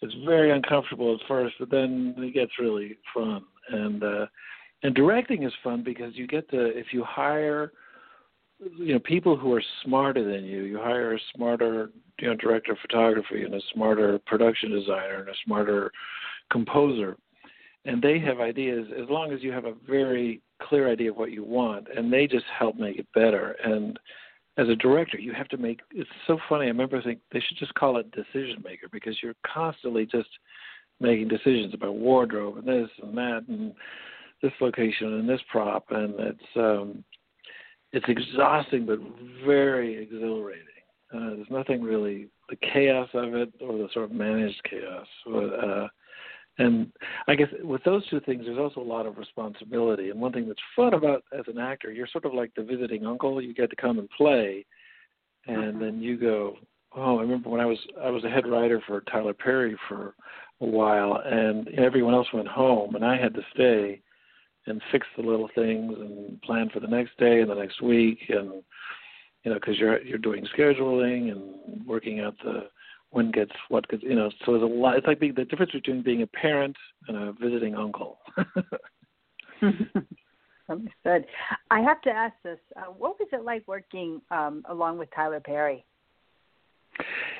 It's 0.03 0.15
very 0.27 0.51
uncomfortable 0.51 1.15
at 1.15 1.27
first, 1.27 1.55
but 1.59 1.71
then 1.71 2.15
it 2.19 2.35
gets 2.35 2.53
really 2.59 2.99
fun. 3.15 3.45
And 3.71 4.03
uh, 4.05 4.27
and 4.83 4.95
directing 4.95 5.45
is 5.45 5.53
fun 5.65 5.83
because 5.83 6.15
you 6.15 6.27
get 6.27 6.49
to 6.51 6.67
if 6.79 6.87
you 6.93 7.03
hire 7.05 7.73
you 8.79 8.95
know 8.95 8.99
people 9.01 9.37
who 9.37 9.53
are 9.53 9.63
smarter 9.85 10.25
than 10.25 10.45
you 10.45 10.63
you 10.63 10.79
hire 10.79 11.15
a 11.15 11.19
smarter 11.35 11.91
you 12.21 12.29
know 12.29 12.35
director 12.37 12.73
of 12.73 12.79
photography 12.79 13.43
and 13.43 13.55
a 13.55 13.61
smarter 13.75 14.19
production 14.27 14.71
designer 14.71 15.21
and 15.21 15.29
a 15.29 15.35
smarter 15.45 15.91
composer 16.51 17.17
and 17.87 18.03
they 18.03 18.19
have 18.19 18.41
ideas 18.41 18.87
as 19.01 19.09
long 19.09 19.33
as 19.33 19.43
you 19.43 19.53
have 19.53 19.65
a 19.65 19.75
very 19.89 20.41
clear 20.63 20.91
idea 20.91 21.11
of 21.11 21.17
what 21.17 21.33
you 21.33 21.45
want 21.45 21.87
and 21.95 22.13
they 22.13 22.27
just 22.27 22.45
help 22.59 22.77
make 22.77 22.99
it 22.99 23.07
better 23.15 23.57
and 23.65 23.99
as 24.59 24.69
a 24.69 24.77
director 24.77 25.19
you 25.19 25.33
have 25.33 25.49
to 25.49 25.57
make 25.57 25.81
it's 25.91 26.09
so 26.27 26.39
funny 26.49 26.65
i 26.65 26.69
remember 26.69 27.01
thinking 27.03 27.21
they 27.33 27.41
should 27.41 27.59
just 27.59 27.75
call 27.75 27.99
it 27.99 28.11
decision 28.13 28.63
maker 28.65 28.87
because 28.91 29.17
you're 29.23 29.35
constantly 29.47 30.07
just 30.07 30.29
making 31.01 31.29
decisions 31.29 31.75
about 31.75 31.95
wardrobe 31.95 32.57
and 32.57 32.67
this 32.67 32.91
and 33.03 33.17
that 33.17 33.45
and 33.49 33.73
this 34.43 34.53
location 34.61 35.15
and 35.15 35.29
this 35.29 35.41
prop 35.51 35.85
and 35.91 36.15
it's 36.19 36.57
um 36.57 37.05
it's 37.93 38.07
exhausting 38.09 38.87
but 38.87 38.99
very 39.45 40.03
exhilarating. 40.03 40.63
Uh, 41.15 41.31
there's 41.37 41.51
nothing 41.51 41.83
really 41.83 42.29
the 42.49 42.57
chaos 42.57 43.09
of 43.15 43.35
it 43.35 43.53
or 43.61 43.79
the 43.79 43.89
sort 43.93 44.07
of 44.07 44.13
managed 44.13 44.61
chaos. 44.69 45.07
But, 45.25 45.47
uh, 45.55 45.89
and 46.59 46.91
I 47.29 47.35
guess 47.35 47.49
with 47.63 47.85
those 47.85 48.07
two 48.09 48.21
things, 48.21 48.45
there's 48.47 48.59
also 48.59 48.81
a 48.81 48.83
lot 48.83 49.07
of 49.07 49.19
responsibility. 49.19 50.11
And 50.11 50.21
one 50.21 50.33
thing 50.33 50.49
that's 50.49 50.59
fun 50.75 50.95
about 50.95 51.25
as 51.39 51.45
an 51.49 51.59
actor, 51.59 51.93
you're 51.93 52.07
sort 52.07 52.25
of 52.25 52.33
like 52.35 52.53
the 52.55 52.63
visiting 52.63 53.05
uncle. 53.05 53.43
You 53.43 53.53
get 53.55 53.71
to 53.71 53.77
come 53.77 53.99
and 53.99 54.09
play, 54.11 54.65
and 55.47 55.57
mm-hmm. 55.57 55.81
then 55.81 56.01
you 56.01 56.17
go. 56.17 56.57
Oh, 56.99 57.19
I 57.19 57.23
remember 57.23 57.51
when 57.51 57.61
I 57.61 57.67
was 57.67 57.79
I 58.03 58.11
was 58.11 58.25
a 58.25 58.31
head 58.31 58.47
writer 58.47 58.83
for 58.87 59.03
Tyler 59.03 59.35
Perry 59.35 59.77
for 59.89 60.15
a 60.61 60.67
while, 60.67 61.21
and 61.25 61.69
everyone 61.77 62.15
else 62.15 62.29
went 62.33 62.49
home, 62.49 62.95
and 62.95 63.05
I 63.05 63.21
had 63.21 63.35
to 63.35 63.43
stay 63.53 64.01
and 64.67 64.83
fix 64.91 65.07
the 65.17 65.23
little 65.23 65.51
things 65.55 65.95
and 65.99 66.41
plan 66.43 66.71
for 66.73 66.81
the 66.81 66.89
next 66.89 67.17
day 67.19 67.41
and 67.41 67.51
the 67.51 67.55
next 67.55 67.81
week 67.81 68.19
and 68.29 68.63
you 69.47 69.53
know, 69.53 69.61
because 69.61 69.79
you're 69.79 70.03
you're 70.03 70.19
doing 70.19 70.45
scheduling 70.59 71.31
and 71.31 71.87
working 71.87 72.19
out 72.19 72.35
the 72.43 72.69
when 73.11 73.31
gets 73.31 73.53
what 73.69 73.87
gets, 73.89 74.03
you 74.03 74.15
know. 74.15 74.31
So 74.45 74.53
there's 74.53 74.63
a 74.63 74.67
lot. 74.67 74.97
It's 74.97 75.07
like 75.07 75.21
being, 75.21 75.35
the 75.35 75.45
difference 75.45 75.73
between 75.73 76.03
being 76.03 76.23
a 76.23 76.27
parent 76.27 76.77
and 77.09 77.17
a 77.17 77.33
visiting 77.33 77.75
uncle. 77.75 78.19
Understood. 80.69 81.25
I 81.71 81.81
have 81.81 82.03
to 82.03 82.11
ask 82.11 82.35
this: 82.43 82.59
uh, 82.77 82.93
What 82.93 83.19
was 83.19 83.29
it 83.33 83.45
like 83.45 83.67
working 83.67 84.21
um, 84.31 84.65
along 84.69 84.99
with 84.99 85.09
Tyler 85.15 85.41
Perry? 85.41 85.85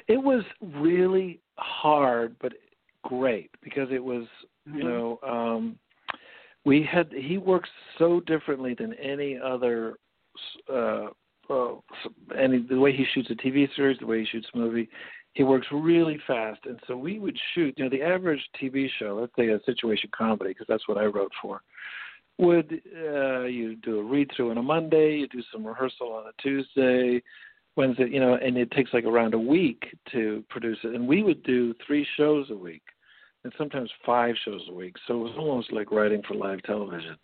It 0.09 0.19
was 0.19 0.45
really 0.61 1.41
hard, 1.57 2.37
but 2.41 2.53
great 3.03 3.51
because 3.63 3.89
it 3.91 4.03
was, 4.03 4.27
mm-hmm. 4.69 4.79
you 4.79 4.85
know, 4.85 5.19
um, 5.27 5.77
we 6.65 6.83
had 6.91 7.11
he 7.13 7.39
works 7.39 7.71
so 7.99 8.21
differently 8.21 8.75
than 8.75 8.95
any 8.95 9.39
other. 9.39 9.97
Uh, 10.73 11.09
uh, 11.49 11.75
any 12.37 12.59
the 12.59 12.79
way 12.79 12.93
he 12.93 13.07
shoots 13.15 13.31
a 13.31 13.35
TV 13.35 13.69
series, 13.77 13.99
the 14.01 14.07
way 14.07 14.21
he 14.21 14.27
shoots 14.27 14.49
a 14.53 14.59
movie, 14.59 14.89
he 15.37 15.43
works 15.43 15.67
really 15.71 16.19
fast. 16.27 16.61
And 16.65 16.81
so 16.89 16.97
we 16.97 17.19
would 17.19 17.39
shoot. 17.55 17.75
You 17.77 17.85
know, 17.85 17.91
the 17.91 18.03
average 18.03 18.41
TV 18.61 18.89
show, 18.99 19.19
let's 19.21 19.33
say 19.37 19.49
a 19.49 19.61
situation 19.67 20.09
comedy, 20.17 20.51
because 20.51 20.67
that's 20.67 20.89
what 20.89 20.97
I 20.97 21.05
wrote 21.05 21.33
for, 21.43 21.61
would 22.39 22.81
uh, 23.07 23.43
you 23.43 23.77
do 23.77 23.99
a 23.99 24.03
read 24.03 24.31
through 24.35 24.51
on 24.51 24.57
a 24.57 24.63
Monday, 24.63 25.17
you 25.17 25.29
do 25.29 25.43
some 25.53 25.67
rehearsal 25.67 26.11
on 26.11 26.25
a 26.27 26.43
Tuesday, 26.43 27.23
Wednesday, 27.77 28.09
you 28.11 28.19
know, 28.19 28.35
and 28.35 28.57
it 28.57 28.71
takes 28.71 28.95
like 28.95 29.05
around 29.05 29.35
a 29.35 29.39
week 29.39 29.85
to 30.13 30.43
produce 30.49 30.79
it. 30.85 30.95
And 30.95 31.07
we 31.07 31.23
would 31.23 31.43
do 31.43 31.75
three 31.87 32.07
shows 32.17 32.47
a 32.51 32.57
week, 32.57 32.83
and 33.45 33.53
sometimes 33.59 33.91
five 34.07 34.37
shows 34.43 34.63
a 34.71 34.75
week. 34.75 34.97
So 35.07 35.17
it 35.17 35.23
was 35.23 35.35
almost 35.39 35.71
like 35.71 35.91
writing 35.91 36.23
for 36.27 36.35
live 36.35 36.63
television. 36.63 37.17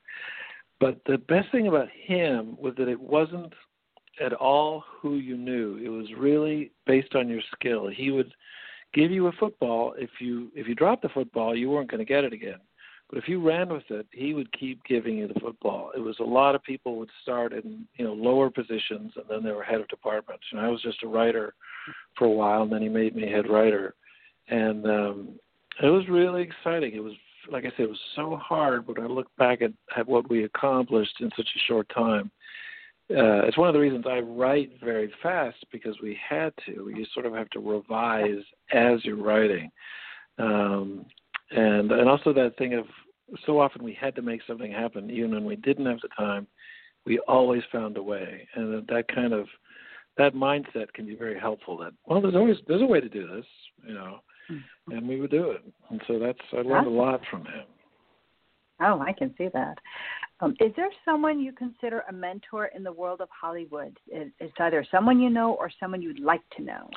But 0.81 1.01
the 1.07 1.17
best 1.17 1.51
thing 1.51 1.67
about 1.67 1.89
him 1.89 2.59
was 2.61 2.75
that 2.77 2.89
it 2.89 3.01
wasn't 3.01 3.55
at 4.21 4.33
all 4.33 4.85
who 5.01 5.17
you 5.17 5.37
knew. 5.37 5.79
It 5.83 5.89
was 5.89 6.07
really 6.17 6.71
based 6.87 7.15
on 7.15 7.29
your 7.29 7.41
skill. 7.55 7.89
He 7.89 8.11
would 8.11 8.33
give 8.95 9.11
you 9.11 9.27
a 9.29 9.33
football. 9.33 9.95
If 9.97 10.11
you 10.21 10.51
if 10.55 10.69
you 10.69 10.75
dropped 10.75 11.03
the 11.03 11.09
football, 11.09 11.57
you 11.57 11.71
weren't 11.71 11.91
going 11.91 12.05
to 12.05 12.05
get 12.05 12.25
it 12.25 12.33
again. 12.33 12.59
But 13.09 13.19
if 13.19 13.29
you 13.29 13.47
ran 13.47 13.69
with 13.69 13.83
it, 13.91 14.07
he 14.11 14.33
would 14.33 14.51
keep 14.59 14.83
giving 14.85 15.19
you 15.19 15.29
the 15.29 15.39
football. 15.39 15.91
It 15.95 16.01
was 16.01 16.17
a 16.21 16.25
lot 16.25 16.55
of 16.55 16.63
people 16.63 16.97
would 16.97 17.11
start 17.23 17.53
in 17.53 17.87
you 17.97 18.05
know 18.05 18.15
lower 18.15 18.51
positions, 18.51 19.13
and 19.17 19.25
then 19.29 19.43
they 19.43 19.53
were 19.53 19.63
head 19.63 19.81
of 19.81 19.89
departments. 19.89 20.45
And 20.51 20.61
I 20.61 20.69
was 20.69 20.81
just 20.83 21.03
a 21.03 21.09
writer 21.09 21.55
for 22.17 22.27
a 22.27 22.31
while, 22.31 22.63
and 22.63 22.73
then 22.73 22.83
he 22.83 22.89
made 22.89 23.15
me 23.15 23.31
head 23.31 23.49
writer, 23.49 23.95
and 24.49 24.87
um, 24.87 25.29
it 25.83 25.89
was 25.89 26.09
really 26.09 26.43
exciting. 26.43 26.95
It 26.95 27.03
was 27.03 27.15
like 27.51 27.65
I 27.65 27.71
said, 27.71 27.81
it 27.85 27.89
was 27.89 27.99
so 28.15 28.37
hard. 28.37 28.87
But 28.87 29.01
I 29.01 29.07
look 29.07 29.29
back 29.37 29.63
at, 29.63 29.73
at 29.97 30.09
what 30.09 30.31
we 30.31 30.45
accomplished 30.45 31.21
in 31.21 31.31
such 31.37 31.49
a 31.55 31.65
short 31.67 31.89
time. 31.95 32.31
Uh, 33.17 33.47
it's 33.47 33.59
one 33.59 33.69
of 33.69 33.75
the 33.75 33.81
reasons 33.81 34.05
I 34.09 34.21
write 34.21 34.73
very 34.83 35.13
fast 35.23 35.59
because 35.71 35.97
we 36.03 36.19
had 36.29 36.53
to. 36.67 36.91
You 36.95 37.05
sort 37.13 37.27
of 37.27 37.35
have 37.35 37.51
to 37.51 37.61
revise 37.61 38.43
as 38.73 39.05
you're 39.05 39.23
writing. 39.23 39.71
Um, 40.39 41.05
and 41.51 41.93
and 41.93 42.09
also 42.09 42.33
that 42.33 42.57
thing 42.57 42.75
of 42.75 42.87
so 43.47 43.61
often 43.61 43.83
we 43.83 43.97
had 43.99 44.15
to 44.15 44.23
make 44.23 44.41
something 44.47 44.73
happen 44.73 45.11
even 45.11 45.33
when 45.33 45.45
we 45.45 45.57
didn't 45.57 45.87
have 45.87 46.01
the 46.01 46.09
time 46.17 46.47
we 47.05 47.19
always 47.21 47.63
found 47.71 47.97
a 47.97 48.03
way 48.03 48.47
and 48.55 48.73
that, 48.73 48.87
that 48.89 49.15
kind 49.15 49.33
of 49.33 49.47
that 50.19 50.35
mindset 50.35 50.93
can 50.95 51.07
be 51.07 51.15
very 51.15 51.39
helpful 51.39 51.77
that 51.77 51.93
well 52.07 52.21
there's 52.21 52.35
always 52.35 52.57
there's 52.67 52.83
a 52.83 52.87
way 52.87 53.01
to 53.01 53.09
do 53.09 53.27
this 53.27 53.45
you 53.87 53.95
know 53.95 54.21
mm-hmm. 54.51 54.93
and 54.93 55.09
we 55.09 55.21
would 55.21 55.31
do 55.31 55.51
it 55.51 55.63
and 55.91 56.01
so 56.07 56.19
that's 56.19 56.39
i 56.53 56.57
learned 56.57 56.87
a 56.87 56.91
lot 56.91 57.21
from 57.31 57.45
him 57.45 57.65
oh 58.83 59.01
i 59.01 59.13
can 59.13 59.35
see 59.37 59.49
that 59.53 59.79
um, 60.41 60.55
is 60.61 60.73
there 60.77 60.91
someone 61.05 61.39
you 61.39 61.53
consider 61.53 62.03
a 62.09 62.13
mentor 62.13 62.67
in 62.75 62.83
the 62.83 62.93
world 62.93 63.21
of 63.21 63.29
hollywood 63.31 63.97
it's 64.09 64.55
either 64.61 64.85
someone 64.91 65.21
you 65.21 65.31
know 65.31 65.55
or 65.55 65.71
someone 65.81 66.03
you'd 66.03 66.21
like 66.21 66.43
to 66.57 66.63
know 66.63 66.89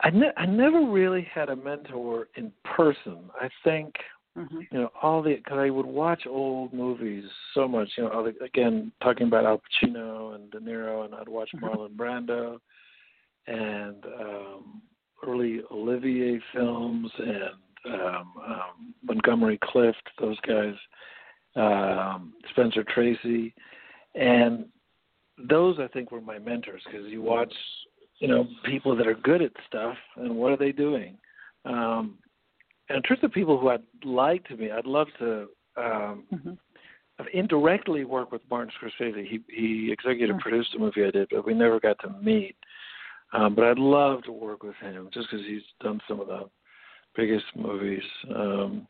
I, 0.00 0.10
ne- 0.10 0.32
I 0.36 0.46
never 0.46 0.84
really 0.84 1.26
had 1.32 1.48
a 1.48 1.56
mentor 1.56 2.28
in 2.36 2.52
person. 2.64 3.30
I 3.40 3.48
think 3.64 3.94
mm-hmm. 4.36 4.60
you 4.70 4.78
know 4.78 4.90
all 5.02 5.22
the 5.22 5.36
because 5.36 5.58
I 5.58 5.70
would 5.70 5.86
watch 5.86 6.26
old 6.28 6.72
movies 6.72 7.24
so 7.54 7.66
much. 7.66 7.88
You 7.96 8.04
know, 8.04 8.30
again 8.44 8.92
talking 9.02 9.26
about 9.26 9.46
Al 9.46 9.60
Pacino 9.60 10.34
and 10.34 10.50
De 10.50 10.58
Niro, 10.58 11.04
and 11.04 11.14
I'd 11.14 11.28
watch 11.28 11.50
mm-hmm. 11.56 11.64
Marlon 11.64 11.96
Brando 11.96 12.58
and 13.46 14.04
um, 14.20 14.82
early 15.26 15.60
Olivier 15.70 16.40
films 16.52 17.10
and 17.18 17.54
um, 17.86 18.32
um, 18.46 18.94
Montgomery 19.04 19.58
Clift, 19.62 20.02
those 20.20 20.38
guys, 20.40 20.74
um, 21.56 22.32
Spencer 22.50 22.84
Tracy, 22.84 23.54
and 24.14 24.66
those 25.48 25.78
I 25.78 25.88
think 25.88 26.10
were 26.10 26.20
my 26.20 26.38
mentors 26.38 26.82
because 26.84 27.06
you 27.08 27.22
watch 27.22 27.52
you 28.18 28.28
know 28.28 28.46
people 28.64 28.96
that 28.96 29.06
are 29.06 29.14
good 29.14 29.42
at 29.42 29.52
stuff 29.66 29.96
and 30.16 30.34
what 30.34 30.52
are 30.52 30.56
they 30.56 30.72
doing 30.72 31.16
um 31.64 32.18
and 32.88 32.96
in 32.96 33.02
terms 33.02 33.20
of 33.22 33.32
people 33.32 33.58
who 33.58 33.68
i'd 33.68 33.82
like 34.04 34.46
to 34.48 34.56
be 34.56 34.70
i'd 34.70 34.86
love 34.86 35.08
to 35.18 35.46
um 35.76 36.24
mm-hmm. 36.32 36.52
indirectly 37.32 38.04
work 38.04 38.32
with 38.32 38.42
martin 38.50 38.72
scorsese 38.80 39.26
he 39.26 39.40
he 39.48 39.92
executive 39.92 40.36
mm-hmm. 40.36 40.48
produced 40.48 40.74
a 40.74 40.78
movie 40.78 41.04
i 41.04 41.10
did 41.10 41.28
but 41.30 41.46
we 41.46 41.54
never 41.54 41.78
got 41.78 41.98
to 41.98 42.08
meet 42.22 42.56
um 43.32 43.54
but 43.54 43.64
i'd 43.64 43.78
love 43.78 44.22
to 44.22 44.32
work 44.32 44.62
with 44.62 44.76
him 44.76 45.08
just 45.12 45.28
because 45.30 45.44
he's 45.46 45.62
done 45.82 46.00
some 46.08 46.20
of 46.20 46.26
the 46.26 46.44
biggest 47.16 47.46
movies 47.54 48.02
um 48.34 48.86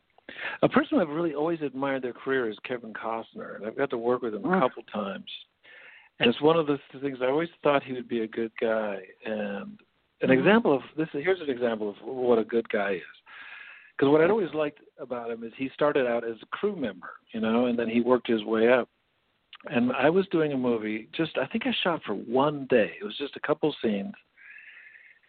a 0.62 0.68
person 0.68 0.98
I've 0.98 1.08
really 1.08 1.34
always 1.34 1.60
admired 1.62 2.02
their 2.02 2.12
career 2.12 2.50
is 2.50 2.58
Kevin 2.64 2.92
Costner, 2.92 3.56
and 3.56 3.66
I've 3.66 3.76
got 3.76 3.90
to 3.90 3.98
work 3.98 4.22
with 4.22 4.34
him 4.34 4.44
a 4.44 4.60
couple 4.60 4.82
times. 4.92 5.30
And 6.18 6.28
it's 6.28 6.40
one 6.40 6.56
of 6.56 6.66
the 6.66 6.78
things 7.00 7.18
I 7.22 7.26
always 7.26 7.48
thought 7.62 7.82
he 7.82 7.92
would 7.92 8.08
be 8.08 8.20
a 8.20 8.26
good 8.26 8.52
guy. 8.60 8.98
And 9.24 9.34
an 9.34 9.78
mm-hmm. 10.22 10.30
example 10.32 10.74
of 10.74 10.82
this 10.96 11.08
here's 11.12 11.40
an 11.40 11.50
example 11.50 11.90
of 11.90 11.96
what 12.02 12.38
a 12.38 12.44
good 12.44 12.68
guy 12.68 12.94
is. 12.94 13.02
Because 13.96 14.10
what 14.10 14.20
I'd 14.20 14.30
always 14.30 14.52
liked 14.52 14.80
about 14.98 15.30
him 15.30 15.42
is 15.42 15.52
he 15.56 15.70
started 15.72 16.06
out 16.06 16.24
as 16.24 16.36
a 16.42 16.46
crew 16.46 16.76
member, 16.76 17.10
you 17.32 17.40
know, 17.40 17.66
and 17.66 17.78
then 17.78 17.88
he 17.88 18.00
worked 18.00 18.28
his 18.28 18.44
way 18.44 18.68
up. 18.68 18.88
And 19.66 19.90
I 19.92 20.10
was 20.10 20.26
doing 20.28 20.52
a 20.52 20.56
movie, 20.56 21.08
just 21.16 21.38
I 21.38 21.46
think 21.46 21.66
I 21.66 21.74
shot 21.82 22.02
for 22.04 22.14
one 22.14 22.66
day. 22.68 22.92
It 23.00 23.04
was 23.04 23.16
just 23.16 23.36
a 23.36 23.40
couple 23.40 23.74
scenes. 23.82 24.12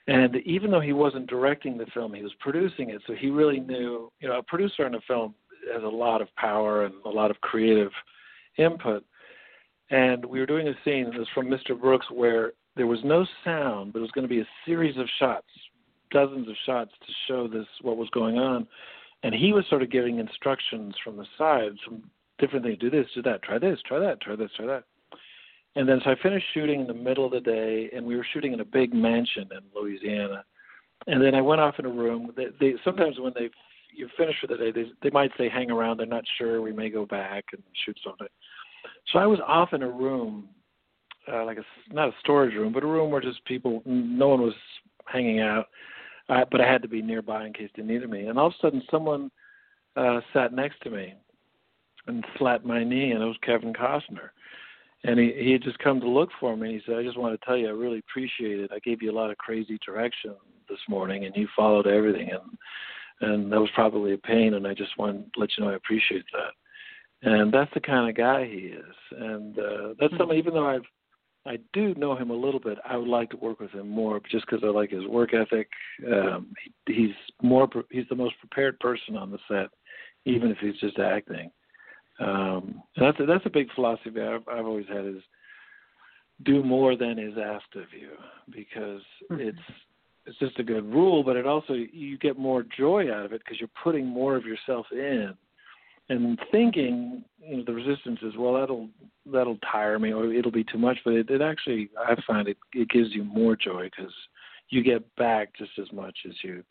And 0.08 0.38
even 0.46 0.72
though 0.72 0.80
he 0.80 0.94
wasn't 0.94 1.28
directing 1.28 1.78
the 1.78 1.86
film, 1.94 2.14
he 2.14 2.24
was 2.24 2.34
producing 2.40 2.92
it. 2.92 3.02
So 3.06 3.14
he 3.14 3.30
really 3.30 3.60
knew, 3.60 4.12
you 4.20 4.30
know, 4.30 4.40
a 4.40 4.44
producer 4.44 4.88
in 4.88 4.96
a 4.96 5.02
film 5.02 5.36
has 5.74 5.84
a 5.84 5.88
lot 5.88 6.22
of 6.22 6.34
power 6.36 6.86
and 6.86 6.96
a 7.06 7.10
lot 7.10 7.30
of 7.30 7.42
creative 7.42 7.92
input 8.58 9.04
and 9.90 10.26
we 10.26 10.40
were 10.40 10.46
doing 10.46 10.68
a 10.68 10.74
scene. 10.84 11.08
It 11.08 11.18
was 11.18 11.28
from 11.34 11.48
Mr. 11.48 11.80
Brooks 11.80 12.08
where 12.12 12.54
there 12.76 12.88
was 12.88 13.00
no 13.04 13.26
sound, 13.44 13.94
but 13.94 14.00
it 14.00 14.02
was 14.02 14.12
going 14.12 14.28
to 14.28 14.34
be 14.34 14.42
a 14.42 14.48
series 14.66 14.98
of 14.98 15.08
shots, 15.20 15.48
dozens 16.12 16.48
of 16.48 16.56
shots 16.66 16.92
to 17.06 17.14
show 17.28 17.48
this 17.48 17.68
what 17.82 17.98
was 17.98 18.10
going 18.10 18.38
on. 18.38 18.68
And 19.24 19.34
he 19.34 19.54
was 19.54 19.66
sort 19.70 19.82
of 19.82 19.90
giving 19.90 20.20
instructions 20.20 20.94
from 21.04 21.18
the 21.18 21.26
side, 21.38 21.72
some 21.86 22.04
different 22.38 22.66
things: 22.66 22.78
do 22.80 22.90
this, 22.90 23.08
do 23.16 23.22
that, 23.24 23.42
try 23.42 23.58
this, 23.58 23.80
try 23.88 24.00
that, 24.00 24.22
try 24.22 24.36
this, 24.36 24.52
try 24.56 24.66
that. 24.68 24.84
And 25.78 25.88
then 25.88 26.02
so 26.04 26.10
I 26.10 26.16
finished 26.24 26.48
shooting 26.56 26.82
in 26.82 26.88
the 26.88 26.94
middle 26.96 27.24
of 27.24 27.32
the 27.32 27.40
day, 27.40 27.92
and 27.96 28.04
we 28.04 28.16
were 28.16 28.26
shooting 28.34 28.52
in 28.52 28.62
a 28.62 28.66
big 28.66 28.96
mansion 28.96 29.48
in 29.52 29.60
Louisiana. 29.80 30.44
And 31.06 31.22
then 31.22 31.36
I 31.36 31.42
went 31.42 31.62
off 31.62 31.76
in 31.78 31.86
a 31.86 31.90
room. 31.90 32.34
They, 32.36 32.48
they 32.60 32.74
sometimes 32.84 33.20
when 33.20 33.34
they 33.36 33.52
you 33.96 34.10
finish 34.18 34.36
for 34.42 34.48
the 34.48 34.58
day, 34.58 34.72
they 34.72 34.86
they 35.04 35.12
might 35.12 35.30
say 35.38 35.48
hang 35.48 35.70
around. 35.70 35.98
They're 35.98 36.08
not 36.08 36.24
sure. 36.40 36.64
We 36.64 36.74
may 36.74 36.90
go 36.90 37.06
back 37.06 37.46
and 37.54 37.62
shoot 37.86 37.96
something. 38.04 38.28
So 39.14 39.20
I 39.20 39.28
was 39.28 39.40
off 39.46 39.74
in 39.74 39.84
a 39.84 39.90
room, 39.90 40.50
uh, 41.32 41.46
like 41.46 41.60
a 41.60 41.94
not 41.94 42.10
a 42.10 42.16
storage 42.22 42.56
room, 42.56 42.74
but 42.74 42.84
a 42.84 42.88
room 42.88 43.12
where 43.12 43.22
just 43.22 43.46
people, 43.46 43.84
no 43.86 44.30
one 44.30 44.42
was 44.42 44.56
hanging 45.06 45.42
out. 45.42 45.68
Uh, 46.28 46.44
but 46.50 46.60
I 46.60 46.66
had 46.66 46.82
to 46.82 46.88
be 46.88 47.04
nearby 47.04 47.46
in 47.46 47.54
case 47.54 47.70
they 47.78 47.84
needed 47.84 48.10
me. 48.10 48.26
And 48.26 48.40
all 48.40 48.48
of 48.48 48.54
a 48.54 48.62
sudden, 48.64 48.82
someone 48.90 49.30
uh, 49.96 50.22
sat 50.34 50.54
next 50.54 50.82
to 50.82 50.90
me 50.90 51.14
and 52.08 52.26
slapped 52.40 52.66
my 52.66 52.84
knee, 52.84 53.12
and 53.12 53.22
it 53.22 53.28
was 53.28 53.38
Kevin 53.44 53.74
Costner. 53.74 54.32
And 55.08 55.20
he 55.20 55.34
he 55.38 55.52
had 55.52 55.64
just 55.64 55.80
come 55.80 56.00
to 56.02 56.10
look 56.10 56.30
for 56.40 56.56
me. 56.56 56.68
And 56.70 56.80
he 56.80 56.86
said, 56.86 57.00
"I 57.00 57.04
just 57.04 57.18
want 57.18 57.40
to 57.40 57.46
tell 57.46 57.58
you, 57.58 57.68
I 57.68 57.72
really 57.72 58.00
appreciate 58.00 58.60
it. 58.60 58.72
I 58.72 58.80
gave 58.80 59.02
you 59.02 59.12
a 59.12 59.20
lot 59.20 59.32
of 59.32 59.38
crazy 59.38 59.80
direction 59.84 60.36
this 60.70 60.80
morning, 60.88 61.26
and 61.26 61.36
you 61.36 61.48
followed 61.56 61.88
everything, 61.88 62.30
and 62.32 63.32
and 63.32 63.52
that 63.52 63.60
was 63.60 63.70
probably 63.74 64.14
a 64.14 64.18
pain. 64.18 64.54
And 64.54 64.68
I 64.68 64.74
just 64.74 64.98
want 64.98 65.34
to 65.34 65.40
let 65.40 65.50
you 65.58 65.64
know 65.64 65.72
I 65.72 65.76
appreciate 65.76 66.26
that." 66.34 66.52
and 67.24 67.52
that's 67.52 67.74
the 67.74 67.80
kind 67.80 68.10
of 68.10 68.16
guy 68.16 68.46
he 68.46 68.68
is. 68.68 68.96
And 69.12 69.58
uh, 69.58 69.64
that's 70.00 70.14
mm-hmm. 70.14 70.18
something. 70.18 70.38
Even 70.38 70.54
though 70.54 70.68
I've 70.68 70.86
I 71.46 71.58
do 71.72 71.96
know 71.96 72.16
him 72.16 72.30
a 72.30 72.36
little 72.36 72.60
bit, 72.60 72.78
I 72.86 72.98
would 72.98 73.08
like 73.08 73.30
to 73.30 73.38
work 73.38 73.62
with 73.62 73.72
him 73.72 73.88
more, 73.88 74.20
just 74.30 74.46
because 74.46 74.64
I 74.66 74.68
like 74.68 74.90
his 74.90 75.06
work 75.06 75.34
ethic. 75.34 75.70
Um, 76.12 76.54
he, 76.86 76.94
he's 76.94 77.16
more 77.42 77.70
he's 77.90 78.08
the 78.10 78.16
most 78.16 78.38
prepared 78.40 78.80
person 78.80 79.16
on 79.16 79.32
the 79.32 79.40
set, 79.48 79.70
even 80.26 80.52
if 80.52 80.58
he's 80.60 80.80
just 80.80 81.00
acting. 81.00 81.50
Um, 82.20 82.82
that's 82.98 83.20
a, 83.20 83.26
that's 83.26 83.46
a 83.46 83.52
big 83.52 83.68
philosophy 83.74 84.10
I've, 84.20 84.48
I've 84.48 84.66
always 84.66 84.88
had 84.88 85.06
is 85.06 85.22
do 86.44 86.64
more 86.64 86.96
than 86.96 87.20
is 87.20 87.38
asked 87.38 87.76
of 87.76 87.86
you 88.00 88.12
because 88.54 89.02
mm-hmm. 89.32 89.42
it's 89.42 89.60
it's 90.26 90.40
just 90.40 90.60
a 90.60 90.64
good 90.64 90.84
rule, 90.84 91.24
but 91.24 91.38
it 91.38 91.48
also 91.48 91.74
you 91.74 92.18
get 92.18 92.38
more 92.38 92.66
joy 92.78 93.14
out 93.14 93.26
of 93.26 93.34
it 93.34 93.42
because 93.44 93.60
you're 93.62 93.70
putting 93.82 94.06
more 94.06 94.36
of 94.36 94.46
yourself 94.46 94.86
in 94.92 95.34
and 96.10 96.38
thinking 96.52 97.24
you 97.40 97.58
know 97.58 97.64
the 97.66 97.74
resistance 97.74 98.20
is 98.22 98.34
well 98.38 98.54
that'll 98.54 98.90
that'll 99.26 99.58
tire 99.72 100.00
me 100.00 100.12
or 100.14 100.34
it'll 100.34 100.52
be 100.52 100.64
too 100.64 100.78
much 100.78 100.98
but 101.04 101.14
it, 101.14 101.30
it 101.30 101.42
actually 101.42 101.90
i 102.00 102.16
find 102.26 102.48
it 102.48 102.58
it 102.74 102.90
gives 102.90 103.14
you 103.14 103.26
more 103.26 103.58
joy 103.58 103.84
because 103.84 104.14
you 104.70 104.84
get 104.84 105.04
back 105.16 105.50
just 105.58 105.72
as 105.80 105.92
much 105.92 106.18
as 106.28 106.34
you 106.44 106.64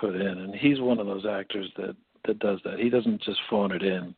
put 0.00 0.14
in. 0.14 0.38
And 0.38 0.54
he's 0.54 0.80
one 0.80 0.98
of 0.98 1.06
those 1.06 1.26
actors 1.26 1.70
that 1.76 1.96
that 2.26 2.38
does 2.38 2.60
that. 2.64 2.78
He 2.78 2.88
doesn't 2.88 3.20
just 3.22 3.40
phone 3.50 3.72
it 3.72 3.82
in 3.82 4.14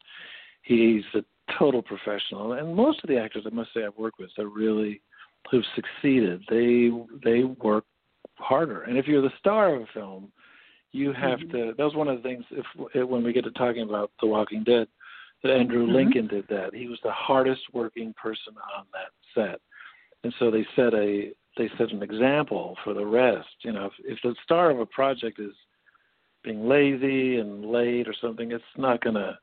he's 0.65 1.05
a 1.15 1.25
total 1.59 1.83
professional 1.83 2.53
and 2.55 2.75
most 2.75 3.03
of 3.05 3.09
the 3.09 3.19
actors 3.19 3.45
i 3.47 3.55
must 3.55 3.73
say 3.73 3.85
i've 3.85 3.97
worked 3.97 4.19
with 4.19 4.31
are 4.39 4.49
really 4.49 5.01
who've 5.51 5.65
succeeded 5.75 6.43
they 6.49 6.91
they 7.23 7.45
work 7.45 7.85
harder 8.37 8.83
and 8.83 8.99
if 8.99 9.07
you're 9.07 9.23
the 9.23 9.31
star 9.39 9.75
of 9.75 9.83
a 9.83 9.87
film 9.95 10.33
you 10.95 11.13
have 11.13 11.41
mm-hmm. 11.41 11.51
to. 11.51 11.75
That 11.77 11.85
was 11.85 11.95
one 11.95 12.09
of 12.09 12.17
the 12.17 12.23
things. 12.23 12.45
If, 12.53 13.09
when 13.09 13.25
we 13.25 13.33
get 13.33 13.45
to 13.45 13.51
talking 13.51 13.83
about 13.83 14.13
The 14.21 14.29
Walking 14.29 14.63
Dead, 14.63 14.87
that 15.43 15.53
Andrew 15.53 15.85
mm-hmm. 15.85 15.95
Lincoln 15.95 16.29
did 16.29 16.47
that. 16.49 16.73
He 16.73 16.87
was 16.87 17.01
the 17.03 17.11
hardest 17.11 17.63
working 17.73 18.15
person 18.15 18.55
on 18.79 18.87
that 18.93 19.11
set, 19.35 19.61
and 20.23 20.33
so 20.39 20.51
they 20.51 20.65
set 20.77 20.95
a 20.95 21.33
they 21.57 21.69
set 21.77 21.91
an 21.91 22.03
example 22.03 22.77
for 22.83 22.95
the 22.95 23.05
rest. 23.05 23.49
You 23.63 23.73
know, 23.73 23.87
if, 23.87 23.93
if 24.05 24.19
the 24.23 24.35
star 24.45 24.71
of 24.71 24.79
a 24.79 24.87
project 24.87 25.41
is 25.41 25.53
being 26.45 26.69
lazy 26.69 27.39
and 27.39 27.67
late 27.67 28.09
or 28.09 28.15
something, 28.21 28.53
it's 28.53 28.65
not 28.77 29.03
gonna. 29.03 29.39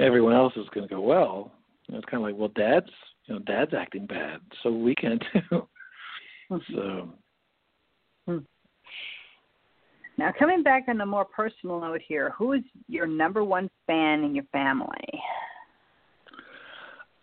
Everyone 0.00 0.34
else 0.34 0.52
is 0.56 0.66
gonna 0.74 0.88
go 0.88 1.00
well. 1.00 1.52
You 1.86 1.92
know, 1.92 1.98
it's 1.98 2.08
kind 2.10 2.22
of 2.22 2.28
like, 2.28 2.38
well, 2.38 2.52
Dad's 2.54 2.90
you 3.26 3.34
know 3.34 3.40
Dad's 3.40 3.74
acting 3.74 4.06
bad, 4.06 4.40
so 4.62 4.70
we 4.70 4.94
can 4.94 5.18
too. 5.32 5.66
Mm-hmm. 6.50 6.74
So. 6.74 7.08
Hmm. 8.26 8.38
Now, 10.18 10.32
coming 10.38 10.62
back 10.62 10.84
on 10.88 11.00
a 11.00 11.06
more 11.06 11.24
personal 11.24 11.80
note 11.80 12.00
here, 12.06 12.34
who 12.36 12.52
is 12.52 12.62
your 12.88 13.06
number 13.06 13.44
one 13.44 13.70
fan 13.86 14.24
in 14.24 14.34
your 14.34 14.44
family? 14.52 15.08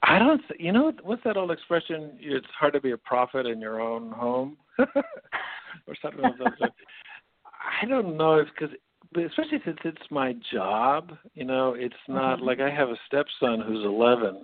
I 0.03 0.19
don't. 0.19 0.41
You 0.57 0.71
know 0.71 0.93
what's 1.03 1.23
that 1.23 1.37
old 1.37 1.51
expression? 1.51 2.17
It's 2.19 2.47
hard 2.57 2.73
to 2.73 2.81
be 2.81 2.91
a 2.91 2.97
prophet 2.97 3.45
in 3.45 3.59
your 3.59 3.81
own 3.81 4.11
home, 4.11 4.57
or 4.79 5.95
something 6.01 6.21
like 6.21 6.37
that. 6.37 6.71
I 7.81 7.85
don't 7.85 8.15
know 8.17 8.35
if 8.35 8.47
because, 8.47 8.75
especially 9.15 9.61
since 9.65 9.77
it's 9.85 10.11
my 10.11 10.35
job. 10.51 11.11
You 11.33 11.45
know, 11.45 11.73
it's 11.73 11.95
not 12.07 12.37
mm-hmm. 12.37 12.45
like 12.45 12.59
I 12.59 12.69
have 12.69 12.89
a 12.89 12.97
stepson 13.07 13.61
who's 13.61 13.85
11, 13.85 14.41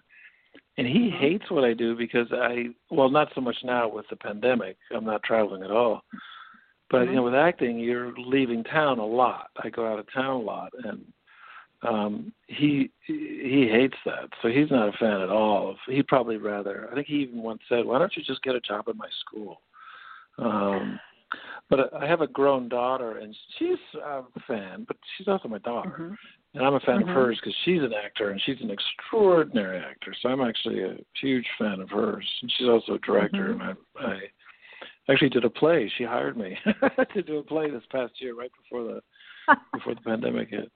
and 0.77 0.87
he 0.87 1.09
mm-hmm. 1.09 1.19
hates 1.19 1.49
what 1.49 1.63
I 1.63 1.73
do 1.73 1.95
because 1.95 2.27
I. 2.31 2.67
Well, 2.89 3.09
not 3.09 3.29
so 3.35 3.41
much 3.41 3.57
now 3.63 3.87
with 3.87 4.05
the 4.09 4.15
pandemic. 4.15 4.77
I'm 4.95 5.05
not 5.05 5.23
traveling 5.23 5.63
at 5.63 5.71
all. 5.71 6.03
But 6.89 6.99
mm-hmm. 6.99 7.09
you 7.09 7.15
know, 7.15 7.23
with 7.23 7.35
acting, 7.35 7.79
you're 7.79 8.13
leaving 8.17 8.63
town 8.63 8.99
a 8.99 9.05
lot. 9.05 9.49
I 9.63 9.69
go 9.69 9.91
out 9.91 9.99
of 9.99 10.11
town 10.13 10.35
a 10.35 10.39
lot, 10.39 10.71
and 10.83 11.05
um 11.87 12.31
he 12.47 12.89
he 13.05 13.67
hates 13.71 13.97
that. 14.05 14.29
So 14.41 14.47
he's 14.47 14.71
not 14.71 14.89
a 14.89 14.97
fan 14.97 15.21
at 15.21 15.29
all. 15.29 15.75
He'd 15.87 16.07
probably 16.07 16.37
rather. 16.37 16.87
I 16.91 16.95
think 16.95 17.07
he 17.07 17.15
even 17.15 17.41
once 17.41 17.61
said, 17.67 17.85
"Why 17.85 17.99
don't 17.99 18.15
you 18.15 18.23
just 18.23 18.43
get 18.43 18.55
a 18.55 18.61
job 18.61 18.85
at 18.87 18.95
my 18.95 19.09
school?" 19.25 19.61
Um 20.37 20.99
but 21.69 21.93
I 21.93 22.05
have 22.05 22.21
a 22.21 22.27
grown 22.27 22.69
daughter, 22.69 23.17
and 23.17 23.35
she's 23.57 23.77
a 24.03 24.21
fan, 24.47 24.85
but 24.87 24.97
she's 25.17 25.27
also 25.27 25.47
my 25.47 25.59
daughter. 25.59 25.89
Mm-hmm. 25.89 26.13
And 26.55 26.65
I'm 26.65 26.75
a 26.75 26.79
fan 26.81 26.99
mm-hmm. 26.99 27.09
of 27.09 27.15
hers 27.15 27.39
because 27.41 27.55
she's 27.65 27.81
an 27.81 27.93
actor 27.93 28.29
and 28.29 28.39
she's 28.45 28.61
an 28.61 28.69
extraordinary 28.69 29.79
actor. 29.79 30.13
So 30.21 30.29
I'm 30.29 30.41
actually 30.41 30.83
a 30.83 30.97
huge 31.19 31.47
fan 31.57 31.79
of 31.79 31.89
hers. 31.89 32.29
And 32.43 32.53
she's 32.55 32.67
also 32.67 32.93
a 32.93 32.99
director, 32.99 33.55
mm-hmm. 33.55 33.61
and 33.61 33.77
I, 33.99 34.13
I 34.13 35.11
actually 35.11 35.29
did 35.29 35.45
a 35.45 35.49
play. 35.49 35.91
She 35.97 36.03
hired 36.03 36.37
me 36.37 36.55
to 37.13 37.21
do 37.23 37.39
a 37.39 37.43
play 37.43 37.69
this 37.71 37.83
past 37.91 38.13
year, 38.19 38.35
right 38.35 38.51
before 38.61 38.83
the 38.83 39.01
before 39.73 39.95
the 39.95 40.01
pandemic 40.01 40.49
hit. 40.49 40.71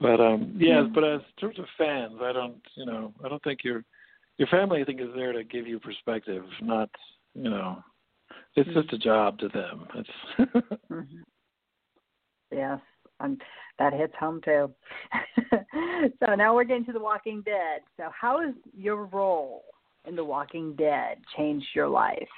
But 0.00 0.20
um 0.20 0.56
yeah, 0.58 0.80
mm-hmm. 0.80 0.94
but 0.94 1.04
as 1.04 1.20
in 1.20 1.40
terms 1.40 1.58
of 1.58 1.66
fans, 1.78 2.16
I 2.20 2.32
don't 2.32 2.60
you 2.74 2.86
know, 2.86 3.12
I 3.24 3.28
don't 3.28 3.42
think 3.42 3.60
your 3.62 3.84
your 4.38 4.48
family 4.48 4.82
I 4.82 4.84
think 4.84 5.00
is 5.00 5.08
there 5.14 5.32
to 5.32 5.44
give 5.44 5.66
you 5.66 5.78
perspective, 5.78 6.44
not 6.60 6.90
you 7.34 7.50
know 7.50 7.82
it's 8.56 8.68
mm-hmm. 8.68 8.80
just 8.80 8.92
a 8.92 8.98
job 8.98 9.38
to 9.38 9.48
them. 9.48 9.86
It's 9.94 10.10
mm-hmm. 10.90 11.20
Yes. 12.52 12.80
And 13.20 13.40
that 13.78 13.92
hits 13.92 14.14
home 14.18 14.40
too. 14.44 14.70
so 16.20 16.34
now 16.34 16.54
we're 16.54 16.64
getting 16.64 16.84
to 16.86 16.92
the 16.92 17.00
Walking 17.00 17.42
Dead. 17.42 17.80
So 17.96 18.04
how 18.18 18.40
has 18.40 18.54
your 18.76 19.04
role 19.06 19.64
in 20.06 20.16
the 20.16 20.24
Walking 20.24 20.74
Dead 20.74 21.18
changed 21.36 21.66
your 21.74 21.88
life? 21.88 22.28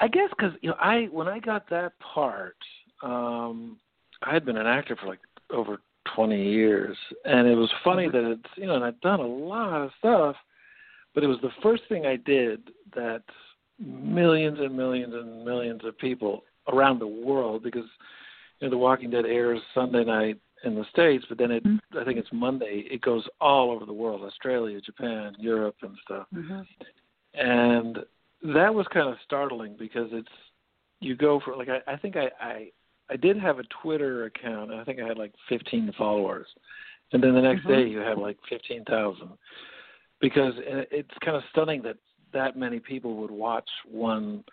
I 0.00 0.08
guess 0.08 0.30
because 0.30 0.52
you 0.60 0.70
know 0.70 0.76
I 0.80 1.08
when 1.10 1.28
I 1.28 1.38
got 1.38 1.68
that 1.70 1.92
part, 1.98 2.56
um, 3.02 3.78
I 4.22 4.32
had 4.32 4.44
been 4.44 4.56
an 4.56 4.66
actor 4.66 4.96
for 4.96 5.06
like 5.06 5.20
over 5.50 5.78
twenty 6.14 6.50
years, 6.50 6.96
and 7.24 7.46
it 7.46 7.56
was 7.56 7.70
funny 7.82 8.06
mm-hmm. 8.06 8.16
that 8.16 8.32
it's 8.32 8.50
you 8.56 8.66
know 8.66 8.76
and 8.76 8.84
I'd 8.84 9.00
done 9.00 9.20
a 9.20 9.26
lot 9.26 9.82
of 9.82 9.90
stuff, 9.98 10.36
but 11.14 11.24
it 11.24 11.26
was 11.26 11.38
the 11.42 11.50
first 11.62 11.82
thing 11.88 12.06
I 12.06 12.16
did 12.16 12.70
that 12.94 13.22
millions 13.78 14.58
and 14.60 14.76
millions 14.76 15.14
and 15.14 15.44
millions 15.44 15.80
of 15.84 15.96
people 15.98 16.44
around 16.72 16.98
the 16.98 17.06
world 17.06 17.62
because 17.62 17.84
you 18.60 18.66
know 18.66 18.70
The 18.70 18.78
Walking 18.78 19.10
Dead 19.10 19.24
airs 19.24 19.60
Sunday 19.74 20.04
night 20.04 20.38
in 20.64 20.74
the 20.74 20.84
states, 20.90 21.24
but 21.28 21.38
then 21.38 21.50
it 21.50 21.64
mm-hmm. 21.64 21.98
I 21.98 22.04
think 22.04 22.18
it's 22.18 22.28
Monday. 22.32 22.84
It 22.90 23.00
goes 23.00 23.24
all 23.40 23.70
over 23.70 23.86
the 23.86 23.92
world: 23.92 24.22
Australia, 24.22 24.80
Japan, 24.80 25.34
Europe, 25.38 25.76
and 25.82 25.96
stuff. 26.04 26.26
Mm-hmm. 26.34 26.60
And 27.34 27.98
that 28.54 28.74
was 28.74 28.86
kind 28.92 29.08
of 29.08 29.16
startling 29.24 29.76
because 29.78 30.08
it's 30.12 30.28
you 31.00 31.16
go 31.16 31.40
for 31.44 31.56
like 31.56 31.68
I, 31.68 31.92
I 31.92 31.96
think 31.96 32.16
I, 32.16 32.30
I 32.40 32.68
I 33.10 33.16
did 33.16 33.38
have 33.38 33.58
a 33.58 33.64
Twitter 33.82 34.24
account 34.24 34.72
and 34.72 34.80
I 34.80 34.84
think 34.84 35.00
I 35.00 35.06
had 35.06 35.18
like 35.18 35.32
15 35.48 35.92
followers, 35.96 36.46
and 37.12 37.22
then 37.22 37.34
the 37.34 37.40
next 37.40 37.60
mm-hmm. 37.60 37.84
day 37.84 37.88
you 37.88 37.98
have 37.98 38.18
like 38.18 38.36
15,000 38.48 39.28
because 40.20 40.52
it's 40.58 41.10
kind 41.24 41.36
of 41.36 41.44
stunning 41.50 41.82
that 41.82 41.96
that 42.32 42.56
many 42.56 42.78
people 42.78 43.16
would 43.16 43.30
watch 43.30 43.68
one 43.90 44.44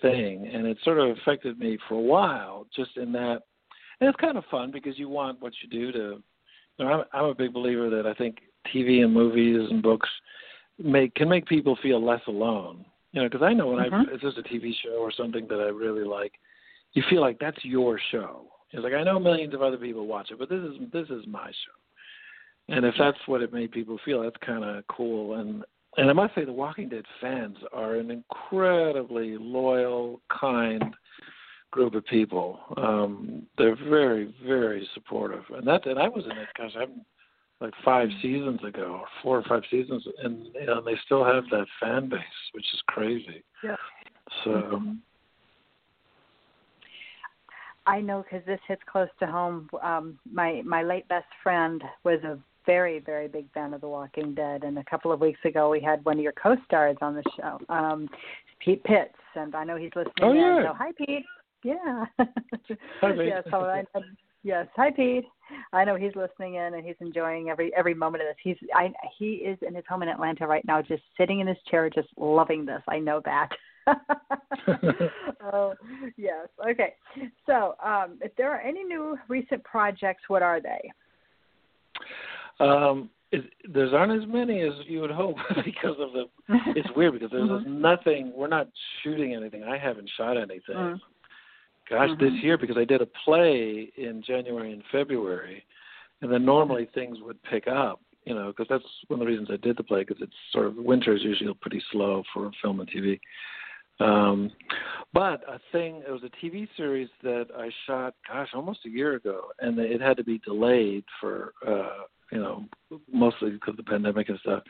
thing 0.00 0.48
and 0.52 0.66
it 0.66 0.78
sort 0.84 0.98
of 0.98 1.16
affected 1.16 1.58
me 1.58 1.76
for 1.88 1.94
a 1.94 2.00
while 2.00 2.64
just 2.74 2.96
in 2.96 3.10
that 3.10 3.40
and 4.00 4.08
it's 4.08 4.20
kind 4.20 4.38
of 4.38 4.44
fun 4.48 4.70
because 4.70 4.96
you 4.96 5.08
want 5.08 5.40
what 5.42 5.52
you 5.62 5.68
do 5.68 5.90
to 5.90 6.22
you 6.78 6.84
know 6.84 6.86
I'm 6.86 7.04
I'm 7.12 7.24
a 7.24 7.34
big 7.34 7.52
believer 7.52 7.90
that 7.90 8.06
I 8.06 8.14
think 8.14 8.36
TV 8.72 9.02
and 9.02 9.12
movies 9.12 9.68
and 9.68 9.82
books 9.82 10.08
make 10.78 11.14
can 11.16 11.28
make 11.28 11.46
people 11.46 11.76
feel 11.82 12.04
less 12.04 12.20
alone 12.28 12.84
you 13.12 13.20
know, 13.20 13.28
because 13.28 13.44
I 13.44 13.52
know 13.52 13.68
when 13.68 13.84
mm-hmm. 13.84 14.10
I 14.10 14.14
it's 14.14 14.22
just 14.22 14.38
a 14.38 14.42
TV 14.42 14.72
show 14.84 14.98
or 14.98 15.12
something 15.12 15.46
that 15.48 15.60
I 15.60 15.68
really 15.68 16.04
like, 16.04 16.32
you 16.92 17.02
feel 17.10 17.20
like 17.20 17.38
that's 17.38 17.64
your 17.64 18.00
show. 18.10 18.46
It's 18.72 18.84
like 18.84 18.92
I 18.92 19.02
know 19.02 19.18
millions 19.18 19.54
of 19.54 19.62
other 19.62 19.76
people 19.76 20.06
watch 20.06 20.30
it, 20.30 20.38
but 20.38 20.48
this 20.48 20.60
is 20.60 20.74
this 20.92 21.08
is 21.08 21.26
my 21.26 21.48
show. 21.48 22.74
And 22.74 22.84
if 22.84 22.94
that's 22.98 23.18
what 23.26 23.42
it 23.42 23.52
made 23.52 23.72
people 23.72 23.98
feel, 24.04 24.22
that's 24.22 24.36
kind 24.46 24.64
of 24.64 24.84
cool. 24.86 25.40
And 25.40 25.64
and 25.96 26.08
I 26.08 26.12
must 26.12 26.34
say, 26.34 26.44
the 26.44 26.52
Walking 26.52 26.88
Dead 26.88 27.04
fans 27.20 27.56
are 27.72 27.96
an 27.96 28.10
incredibly 28.10 29.36
loyal, 29.38 30.20
kind 30.40 30.94
group 31.70 31.94
of 31.94 32.04
people. 32.06 32.60
Um, 32.76 33.46
they're 33.58 33.76
very, 33.76 34.34
very 34.46 34.88
supportive, 34.94 35.44
and 35.50 35.66
that 35.66 35.86
and 35.86 35.98
I 35.98 36.08
was 36.08 36.24
in 36.24 36.32
it. 36.32 36.48
Gosh, 36.56 36.72
I'm 36.76 37.04
like 37.60 37.74
five 37.84 38.08
seasons 38.22 38.60
ago, 38.64 39.02
four 39.22 39.38
or 39.38 39.42
five 39.44 39.62
seasons, 39.70 40.04
and 40.22 40.46
you 40.54 40.66
know 40.66 40.80
they 40.80 40.96
still 41.04 41.24
have 41.24 41.44
that 41.50 41.66
fan 41.80 42.08
base, 42.08 42.20
which 42.52 42.66
is 42.72 42.80
crazy. 42.86 43.42
Yeah. 43.62 43.76
So. 44.44 44.50
Mm-hmm. 44.50 44.92
I 47.86 48.00
know 48.00 48.22
because 48.22 48.46
this 48.46 48.60
hits 48.68 48.82
close 48.86 49.08
to 49.18 49.26
home. 49.26 49.68
Um, 49.82 50.18
my 50.30 50.62
my 50.64 50.82
late 50.82 51.08
best 51.08 51.26
friend 51.42 51.82
was 52.04 52.22
a 52.22 52.38
very 52.66 52.98
very 52.98 53.28
big 53.28 53.50
fan 53.52 53.74
of 53.74 53.80
The 53.80 53.88
Walking 53.88 54.34
Dead, 54.34 54.64
and 54.64 54.78
a 54.78 54.84
couple 54.84 55.12
of 55.12 55.20
weeks 55.20 55.40
ago 55.44 55.70
we 55.70 55.80
had 55.80 56.04
one 56.04 56.16
of 56.16 56.22
your 56.22 56.32
co-stars 56.32 56.96
on 57.00 57.14
the 57.14 57.22
show, 57.36 57.58
um, 57.68 58.08
Pete 58.64 58.82
Pitts, 58.84 59.14
and 59.34 59.54
I 59.54 59.64
know 59.64 59.76
he's 59.76 59.92
listening. 59.96 60.14
Oh 60.22 60.32
yeah. 60.32 60.58
In, 60.58 60.64
so 60.64 60.74
hi 60.74 60.90
Pete. 60.96 61.24
Yeah. 61.62 62.04
Hi, 62.18 63.12
Pete. 63.12 63.26
yeah. 63.26 63.42
So 63.50 63.58
I, 63.58 63.84
Yes. 64.42 64.66
Hi, 64.76 64.90
Pete. 64.90 65.26
I 65.72 65.84
know 65.84 65.96
he's 65.96 66.14
listening 66.16 66.54
in 66.54 66.74
and 66.74 66.84
he's 66.84 66.96
enjoying 67.00 67.50
every 67.50 67.74
every 67.76 67.94
moment 67.94 68.22
of 68.22 68.28
this. 68.28 68.36
He's 68.42 68.56
I 68.74 68.90
he 69.18 69.32
is 69.34 69.58
in 69.66 69.74
his 69.74 69.84
home 69.88 70.02
in 70.02 70.08
Atlanta 70.08 70.46
right 70.46 70.64
now, 70.64 70.80
just 70.80 71.02
sitting 71.18 71.40
in 71.40 71.46
his 71.46 71.58
chair, 71.70 71.90
just 71.90 72.08
loving 72.16 72.64
this. 72.64 72.80
I 72.88 72.98
know 72.98 73.20
that. 73.24 73.48
oh 75.52 75.74
yes. 76.16 76.48
Okay. 76.70 76.94
So, 77.44 77.74
um, 77.84 78.18
if 78.22 78.34
there 78.36 78.50
are 78.54 78.60
any 78.60 78.84
new 78.84 79.18
recent 79.28 79.62
projects, 79.64 80.22
what 80.28 80.42
are 80.42 80.60
they? 80.60 80.90
Um, 82.60 83.10
there's 83.72 83.92
aren't 83.92 84.22
as 84.22 84.28
many 84.28 84.60
as 84.60 84.72
you 84.86 85.00
would 85.00 85.10
hope 85.10 85.36
because 85.64 85.96
of 85.98 86.12
the. 86.12 86.24
It's 86.76 86.88
weird 86.96 87.14
because 87.14 87.30
there's 87.30 87.48
mm-hmm. 87.48 87.80
nothing. 87.80 88.32
We're 88.34 88.48
not 88.48 88.68
shooting 89.02 89.34
anything. 89.34 89.64
I 89.64 89.78
haven't 89.78 90.10
shot 90.16 90.36
anything. 90.36 90.76
Mm-hmm 90.76 90.96
gosh, 91.90 92.10
mm-hmm. 92.10 92.24
this 92.24 92.42
year 92.42 92.56
because 92.56 92.78
I 92.78 92.84
did 92.84 93.02
a 93.02 93.08
play 93.24 93.92
in 93.96 94.22
January 94.26 94.72
and 94.72 94.82
February, 94.92 95.64
and 96.22 96.32
then 96.32 96.44
normally 96.44 96.88
things 96.94 97.18
would 97.20 97.42
pick 97.42 97.66
up, 97.66 98.00
you 98.24 98.34
know, 98.34 98.48
because 98.48 98.66
that's 98.70 98.84
one 99.08 99.20
of 99.20 99.26
the 99.26 99.30
reasons 99.30 99.48
I 99.50 99.56
did 99.56 99.76
the 99.76 99.82
play 99.82 100.04
because 100.04 100.22
it's 100.22 100.32
sort 100.52 100.66
of 100.66 100.76
winter 100.76 101.14
is 101.14 101.22
usually 101.22 101.52
pretty 101.60 101.82
slow 101.90 102.22
for 102.32 102.50
film 102.62 102.80
and 102.80 102.88
TV. 102.88 103.18
Um, 103.98 104.50
but 105.12 105.42
a 105.46 105.60
thing, 105.72 106.02
it 106.06 106.10
was 106.10 106.22
a 106.22 106.46
TV 106.46 106.66
series 106.76 107.08
that 107.22 107.48
I 107.54 107.70
shot, 107.86 108.14
gosh, 108.26 108.48
almost 108.54 108.86
a 108.86 108.88
year 108.88 109.14
ago, 109.14 109.48
and 109.58 109.78
it 109.78 110.00
had 110.00 110.16
to 110.16 110.24
be 110.24 110.38
delayed 110.38 111.04
for, 111.20 111.52
uh, 111.66 112.04
you 112.32 112.38
know, 112.38 112.64
mostly 113.12 113.50
because 113.50 113.72
of 113.72 113.76
the 113.76 113.82
pandemic 113.82 114.28
and 114.28 114.38
stuff. 114.40 114.62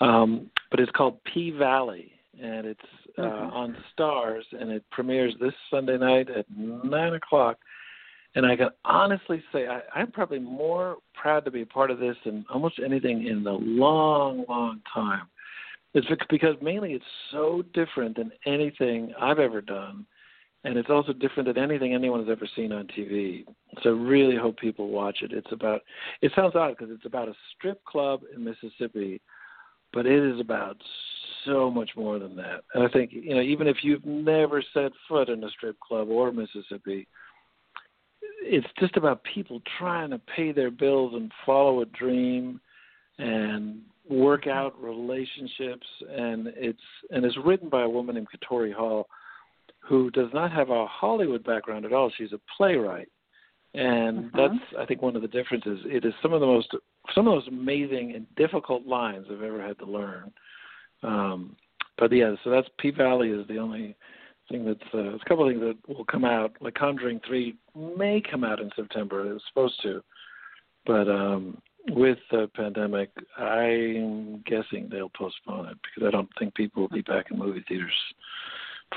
Um, 0.00 0.50
but 0.70 0.80
it's 0.80 0.92
called 0.92 1.22
P 1.24 1.50
Valley, 1.50 2.12
and 2.40 2.66
it's 2.66 2.80
uh, 3.18 3.22
mm-hmm. 3.22 3.56
on 3.56 3.76
Starz, 3.98 4.42
and 4.52 4.70
it 4.70 4.84
premieres 4.90 5.34
this 5.40 5.54
Sunday 5.70 5.96
night 5.96 6.28
at 6.30 6.46
nine 6.56 7.14
o'clock. 7.14 7.58
And 8.34 8.44
I 8.44 8.54
can 8.54 8.68
honestly 8.84 9.42
say 9.52 9.66
I, 9.66 9.80
I'm 9.94 10.12
probably 10.12 10.38
more 10.38 10.96
proud 11.14 11.44
to 11.46 11.50
be 11.50 11.62
a 11.62 11.66
part 11.66 11.90
of 11.90 11.98
this 11.98 12.16
than 12.24 12.44
almost 12.52 12.78
anything 12.84 13.26
in 13.26 13.46
a 13.46 13.52
long, 13.52 14.44
long 14.48 14.82
time. 14.92 15.22
It's 15.94 16.06
because 16.28 16.56
mainly 16.60 16.92
it's 16.92 17.04
so 17.30 17.62
different 17.72 18.16
than 18.16 18.30
anything 18.44 19.14
I've 19.18 19.38
ever 19.38 19.62
done, 19.62 20.04
and 20.66 20.76
it's 20.76 20.90
also 20.90 21.12
different 21.12 21.46
than 21.46 21.62
anything 21.62 21.94
anyone 21.94 22.18
has 22.18 22.28
ever 22.28 22.48
seen 22.56 22.72
on 22.72 22.88
TV. 22.88 23.44
So 23.84 23.90
really 23.90 24.36
hope 24.36 24.58
people 24.58 24.88
watch 24.88 25.18
it. 25.22 25.32
It's 25.32 25.52
about 25.52 25.82
it 26.22 26.32
sounds 26.34 26.56
odd 26.56 26.76
because 26.76 26.92
it's 26.92 27.06
about 27.06 27.28
a 27.28 27.34
strip 27.56 27.84
club 27.84 28.22
in 28.34 28.42
Mississippi, 28.42 29.20
but 29.92 30.06
it 30.06 30.34
is 30.34 30.40
about 30.40 30.76
so 31.44 31.70
much 31.70 31.90
more 31.96 32.18
than 32.18 32.34
that. 32.36 32.64
And 32.74 32.82
I 32.82 32.88
think 32.88 33.12
you 33.12 33.36
know 33.36 33.42
even 33.42 33.68
if 33.68 33.76
you've 33.82 34.04
never 34.04 34.60
set 34.74 34.90
foot 35.08 35.28
in 35.28 35.44
a 35.44 35.50
strip 35.50 35.78
club 35.78 36.08
or 36.08 36.32
Mississippi, 36.32 37.06
it's 38.42 38.66
just 38.80 38.96
about 38.96 39.22
people 39.22 39.62
trying 39.78 40.10
to 40.10 40.20
pay 40.34 40.50
their 40.50 40.72
bills 40.72 41.14
and 41.14 41.30
follow 41.46 41.82
a 41.82 41.86
dream 41.86 42.60
and 43.18 43.82
work 44.10 44.48
out 44.48 44.74
relationships 44.82 45.86
and 46.10 46.48
it's 46.56 46.78
and 47.10 47.24
it's 47.24 47.38
written 47.44 47.68
by 47.68 47.82
a 47.82 47.88
woman 47.88 48.16
named 48.16 48.28
Katori 48.34 48.74
Hall 48.74 49.06
who 49.86 50.10
does 50.10 50.30
not 50.34 50.52
have 50.52 50.70
a 50.70 50.86
Hollywood 50.86 51.44
background 51.44 51.84
at 51.84 51.92
all. 51.92 52.10
She's 52.16 52.32
a 52.32 52.40
playwright. 52.56 53.08
And 53.74 54.26
uh-huh. 54.26 54.48
that's 54.48 54.82
I 54.82 54.86
think 54.86 55.02
one 55.02 55.16
of 55.16 55.22
the 55.22 55.28
differences. 55.28 55.80
It 55.84 56.04
is 56.04 56.14
some 56.22 56.32
of 56.32 56.40
the 56.40 56.46
most 56.46 56.68
some 57.14 57.28
of 57.28 57.34
those 57.34 57.48
amazing 57.48 58.14
and 58.14 58.26
difficult 58.36 58.86
lines 58.86 59.26
I've 59.30 59.42
ever 59.42 59.62
had 59.62 59.78
to 59.78 59.86
learn. 59.86 60.32
Um 61.02 61.56
but 61.98 62.12
yeah, 62.12 62.34
so 62.42 62.50
that's 62.50 62.68
P 62.78 62.90
Valley 62.90 63.30
is 63.30 63.46
the 63.48 63.58
only 63.58 63.96
thing 64.50 64.64
that's 64.64 64.80
uh, 64.94 65.02
there's 65.02 65.20
a 65.24 65.28
couple 65.28 65.46
of 65.46 65.52
things 65.52 65.62
that 65.62 65.94
will 65.94 66.04
come 66.04 66.24
out. 66.24 66.52
Like 66.60 66.74
Conjuring 66.74 67.20
Three 67.26 67.56
may 67.74 68.22
come 68.28 68.44
out 68.44 68.60
in 68.60 68.70
September. 68.76 69.28
It 69.28 69.34
was 69.34 69.42
supposed 69.48 69.80
to, 69.82 70.02
but 70.86 71.08
um, 71.08 71.58
with 71.90 72.18
the 72.30 72.50
pandemic, 72.54 73.10
I'm 73.36 74.42
guessing 74.46 74.88
they'll 74.90 75.10
postpone 75.10 75.68
it 75.68 75.78
because 75.82 76.06
I 76.06 76.10
don't 76.10 76.28
think 76.38 76.54
people 76.54 76.82
will 76.82 76.88
be 76.88 77.02
back 77.02 77.26
in 77.30 77.38
movie 77.38 77.64
theaters 77.68 77.92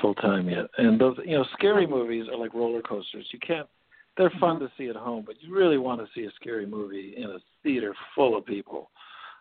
full 0.00 0.14
time 0.14 0.48
yet. 0.48 0.66
And 0.78 1.00
those, 1.00 1.16
you 1.24 1.36
know, 1.36 1.44
scary 1.52 1.86
movies 1.86 2.26
are 2.30 2.38
like 2.38 2.54
roller 2.54 2.82
coasters. 2.82 3.26
You 3.32 3.38
can't. 3.38 3.68
They're 4.16 4.32
fun 4.40 4.58
to 4.60 4.70
see 4.76 4.88
at 4.88 4.96
home, 4.96 5.24
but 5.26 5.36
you 5.40 5.54
really 5.54 5.78
want 5.78 6.00
to 6.00 6.06
see 6.14 6.26
a 6.26 6.30
scary 6.32 6.66
movie 6.66 7.14
in 7.16 7.24
a 7.24 7.38
theater 7.62 7.94
full 8.14 8.36
of 8.36 8.44
people 8.44 8.90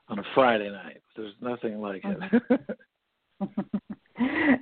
on 0.07 0.19
a 0.19 0.23
Friday 0.33 0.69
night. 0.69 1.01
There's 1.15 1.33
nothing 1.41 1.81
like 1.81 2.03
it. 2.03 2.77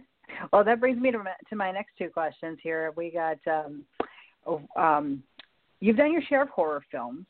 well, 0.52 0.64
that 0.64 0.80
brings 0.80 1.00
me 1.00 1.12
to 1.12 1.20
my, 1.20 1.34
to 1.50 1.56
my 1.56 1.72
next 1.72 1.92
two 1.98 2.10
questions 2.10 2.58
here. 2.64 2.94
We 2.96 3.12
got 3.12 3.38
um, 3.48 3.84
oh, 4.46 4.62
um, 4.76 5.24
you've 5.80 5.98
done 5.98 6.12
your 6.12 6.22
share 6.24 6.44
of 6.44 6.50
horror 6.50 6.84
films, 6.92 7.26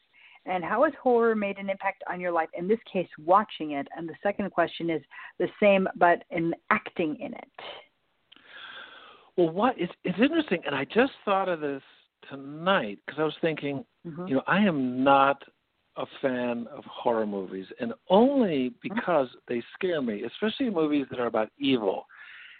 and 0.45 0.63
how 0.63 0.83
has 0.83 0.93
horror 1.01 1.35
made 1.35 1.57
an 1.57 1.69
impact 1.69 2.03
on 2.09 2.19
your 2.19 2.31
life? 2.31 2.49
In 2.57 2.67
this 2.67 2.79
case, 2.91 3.09
watching 3.25 3.71
it. 3.71 3.87
And 3.95 4.07
the 4.07 4.15
second 4.23 4.51
question 4.51 4.89
is 4.89 5.01
the 5.39 5.47
same, 5.61 5.87
but 5.95 6.23
in 6.31 6.53
acting 6.69 7.17
in 7.19 7.33
it. 7.33 7.51
Well, 9.37 9.49
what 9.49 9.75
it's 9.77 9.93
it's 10.03 10.19
interesting, 10.19 10.61
and 10.65 10.75
I 10.75 10.83
just 10.85 11.13
thought 11.23 11.47
of 11.47 11.61
this 11.61 11.83
tonight 12.29 12.99
because 13.05 13.19
I 13.19 13.23
was 13.23 13.35
thinking, 13.39 13.85
mm-hmm. 14.05 14.27
you 14.27 14.35
know, 14.35 14.43
I 14.47 14.59
am 14.59 15.03
not 15.03 15.43
a 15.95 16.05
fan 16.21 16.67
of 16.75 16.83
horror 16.85 17.27
movies, 17.27 17.67
and 17.79 17.93
only 18.09 18.69
mm-hmm. 18.69 18.95
because 18.95 19.27
they 19.47 19.61
scare 19.75 20.01
me, 20.01 20.23
especially 20.23 20.71
movies 20.71 21.05
that 21.11 21.19
are 21.19 21.27
about 21.27 21.49
evil. 21.59 22.05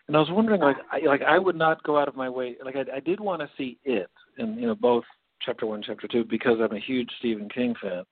And 0.08 0.16
I 0.16 0.20
was 0.20 0.30
wondering, 0.32 0.62
like, 0.62 0.78
I, 0.92 1.00
like 1.06 1.22
I 1.24 1.38
would 1.40 1.56
not 1.56 1.84
go 1.84 1.98
out 1.98 2.08
of 2.08 2.16
my 2.16 2.30
way. 2.30 2.56
Like, 2.64 2.76
I, 2.76 2.98
I 2.98 3.00
did 3.00 3.20
want 3.20 3.42
to 3.42 3.50
see 3.58 3.80
it, 3.84 4.12
and 4.38 4.60
you 4.60 4.68
know, 4.68 4.76
both 4.76 5.04
chapter 5.42 5.66
one, 5.66 5.84
chapter 5.86 6.08
two, 6.08 6.24
because 6.24 6.60
I'm 6.62 6.76
a 6.76 6.80
huge 6.80 7.10
Stephen 7.20 7.50
King 7.50 7.74
fan. 7.82 8.04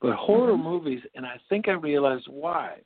But 0.00 0.16
horror 0.16 0.54
mm-hmm. 0.54 0.64
movies, 0.64 1.00
and 1.14 1.24
I 1.24 1.36
think 1.48 1.68
I 1.68 1.72
realized 1.72 2.26
why. 2.28 2.78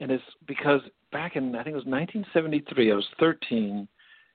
And 0.00 0.10
it's 0.10 0.24
because 0.46 0.80
back 1.12 1.36
in 1.36 1.54
I 1.54 1.62
think 1.62 1.74
it 1.74 1.84
was 1.84 1.86
1973, 1.86 2.92
I 2.92 2.94
was 2.94 3.06
13, 3.20 3.86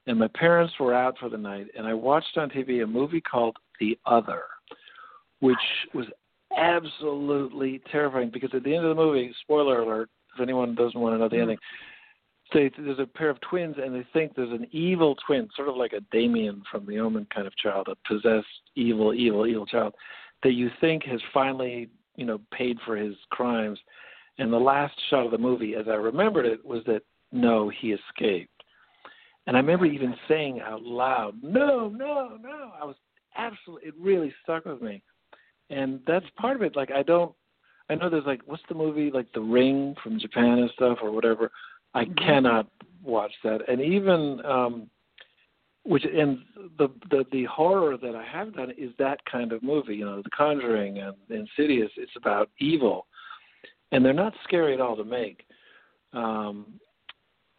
and 0.07 0.17
my 0.17 0.29
parents 0.29 0.73
were 0.79 0.93
out 0.93 1.17
for 1.19 1.29
the 1.29 1.37
night, 1.37 1.67
and 1.77 1.85
I 1.85 1.93
watched 1.93 2.37
on 2.37 2.49
TV 2.49 2.83
a 2.83 2.87
movie 2.87 3.21
called 3.21 3.57
The 3.79 3.97
Other, 4.05 4.43
which 5.41 5.57
was 5.93 6.05
absolutely 6.57 7.81
terrifying. 7.91 8.31
Because 8.31 8.49
at 8.53 8.63
the 8.63 8.73
end 8.73 8.85
of 8.85 8.95
the 8.95 9.01
movie, 9.01 9.33
spoiler 9.41 9.81
alert, 9.81 10.09
if 10.33 10.41
anyone 10.41 10.75
doesn't 10.75 10.99
want 10.99 11.13
to 11.15 11.19
know 11.19 11.29
the 11.29 11.39
ending, 11.39 11.57
they, 12.53 12.71
there's 12.77 12.99
a 12.99 13.05
pair 13.05 13.29
of 13.29 13.41
twins 13.41 13.75
and 13.83 13.93
they 13.93 14.05
think 14.13 14.33
there's 14.33 14.51
an 14.51 14.67
evil 14.71 15.15
twin, 15.25 15.49
sort 15.55 15.67
of 15.67 15.75
like 15.75 15.91
a 15.93 15.99
Damien 16.11 16.63
from 16.71 16.85
the 16.85 16.99
Omen 16.99 17.27
kind 17.33 17.45
of 17.45 17.55
child, 17.57 17.89
a 17.89 17.95
possessed 18.07 18.47
evil, 18.75 19.13
evil, 19.13 19.45
evil 19.45 19.65
child 19.65 19.93
that 20.43 20.53
you 20.53 20.69
think 20.79 21.03
has 21.03 21.19
finally, 21.33 21.89
you 22.15 22.25
know, 22.25 22.39
paid 22.53 22.77
for 22.85 22.95
his 22.95 23.15
crimes. 23.29 23.79
And 24.37 24.53
the 24.53 24.57
last 24.57 24.93
shot 25.09 25.25
of 25.25 25.31
the 25.31 25.37
movie, 25.37 25.75
as 25.75 25.87
I 25.87 25.95
remembered 25.95 26.45
it, 26.45 26.63
was 26.63 26.83
that 26.85 27.01
no, 27.31 27.69
he 27.69 27.93
escaped. 27.93 28.56
And 29.47 29.57
I 29.57 29.59
remember 29.59 29.85
even 29.85 30.15
saying 30.27 30.61
out 30.61 30.83
loud, 30.83 31.35
"No, 31.41 31.89
no, 31.89 32.37
no!" 32.41 32.71
I 32.79 32.85
was 32.85 32.95
absolutely. 33.35 33.87
It 33.87 33.95
really 33.99 34.33
stuck 34.43 34.65
with 34.65 34.81
me, 34.81 35.01
and 35.69 36.01
that's 36.05 36.25
part 36.37 36.55
of 36.55 36.61
it. 36.61 36.75
Like 36.75 36.91
I 36.91 37.01
don't. 37.01 37.33
I 37.89 37.95
know 37.95 38.09
there's 38.09 38.25
like 38.25 38.41
what's 38.45 38.63
the 38.69 38.75
movie 38.75 39.09
like 39.11 39.31
The 39.33 39.41
Ring 39.41 39.95
from 40.03 40.19
Japan 40.19 40.59
and 40.59 40.69
stuff 40.75 40.99
or 41.01 41.11
whatever 41.11 41.49
I 41.93 42.05
mm-hmm. 42.05 42.25
cannot 42.25 42.67
watch 43.03 43.31
that. 43.43 43.67
And 43.67 43.81
even 43.81 44.45
um 44.45 44.89
which 45.83 46.03
and 46.03 46.39
the 46.77 46.89
the 47.09 47.25
the 47.31 47.45
horror 47.45 47.97
that 47.97 48.15
I 48.15 48.23
have 48.25 48.55
done 48.55 48.71
is 48.77 48.91
that 48.99 49.23
kind 49.25 49.51
of 49.51 49.63
movie. 49.63 49.95
You 49.95 50.05
know, 50.05 50.21
The 50.21 50.29
Conjuring 50.29 50.99
and 50.99 51.15
Insidious. 51.29 51.91
It's 51.95 52.11
about 52.17 52.49
evil, 52.59 53.07
and 53.91 54.03
they're 54.03 54.13
not 54.13 54.33
scary 54.43 54.73
at 54.73 54.81
all 54.81 54.97
to 54.97 55.05
make. 55.05 55.45
Um, 56.13 56.79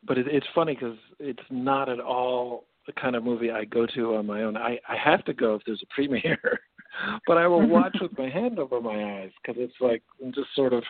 but 0.08 0.18
it, 0.18 0.26
it's 0.26 0.46
funny 0.54 0.74
because 0.74 0.96
it's 1.20 1.38
not 1.50 1.88
at 1.88 2.00
all 2.00 2.64
the 2.86 2.92
kind 2.94 3.14
of 3.14 3.22
movie 3.22 3.50
I 3.50 3.66
go 3.66 3.86
to 3.94 4.16
on 4.16 4.26
my 4.26 4.42
own. 4.42 4.56
I 4.56 4.78
I 4.88 4.96
have 4.96 5.24
to 5.26 5.34
go 5.34 5.54
if 5.54 5.62
there's 5.66 5.82
a 5.82 5.94
premiere. 5.94 6.38
but 7.26 7.36
I 7.36 7.46
will 7.46 7.66
watch 7.66 7.96
with 8.00 8.16
my 8.18 8.28
hand 8.28 8.58
over 8.58 8.80
my 8.80 9.20
eyes 9.20 9.30
because 9.40 9.62
it's 9.62 9.80
like 9.80 10.02
I'm 10.24 10.32
just 10.32 10.48
sort 10.56 10.72
of. 10.72 10.82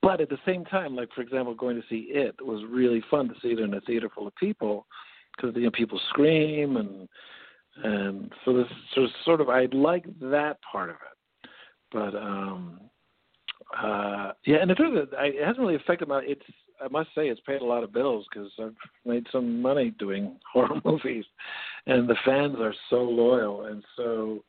But 0.00 0.20
at 0.20 0.30
the 0.30 0.38
same 0.46 0.64
time, 0.64 0.94
like 0.94 1.08
for 1.14 1.20
example, 1.20 1.54
going 1.54 1.76
to 1.76 1.86
see 1.90 2.08
it 2.10 2.36
was 2.40 2.64
really 2.70 3.02
fun 3.10 3.28
to 3.28 3.34
see 3.42 3.48
it 3.48 3.58
in 3.58 3.74
a 3.74 3.80
theater 3.82 4.08
full 4.14 4.26
of 4.26 4.34
people 4.36 4.86
because 5.36 5.54
you 5.56 5.64
know 5.64 5.70
people 5.72 6.00
scream 6.10 6.76
and 6.76 7.08
and 7.82 8.32
so 8.44 8.52
this 8.52 8.66
so 8.94 9.06
sort 9.24 9.40
of 9.40 9.48
I 9.48 9.66
like 9.72 10.04
that 10.20 10.58
part 10.70 10.90
of 10.90 10.96
it, 10.96 11.50
but 11.92 12.16
um 12.16 12.80
uh 13.82 14.32
yeah, 14.46 14.56
and 14.60 14.70
the 14.70 14.74
truth 14.74 15.02
is, 15.02 15.08
it 15.12 15.44
hasn't 15.44 15.60
really 15.60 15.76
affected 15.76 16.08
my. 16.08 16.22
It's 16.24 16.42
I 16.82 16.88
must 16.88 17.10
say 17.14 17.28
it's 17.28 17.40
paid 17.40 17.60
a 17.60 17.66
lot 17.66 17.84
of 17.84 17.92
bills 17.92 18.26
because 18.32 18.50
I've 18.58 18.74
made 19.04 19.26
some 19.30 19.60
money 19.60 19.90
doing 19.98 20.38
horror 20.52 20.80
movies, 20.84 21.24
and 21.86 22.08
the 22.08 22.16
fans 22.24 22.56
are 22.58 22.74
so 22.88 23.02
loyal 23.02 23.66
and 23.66 23.84
so 23.96 24.42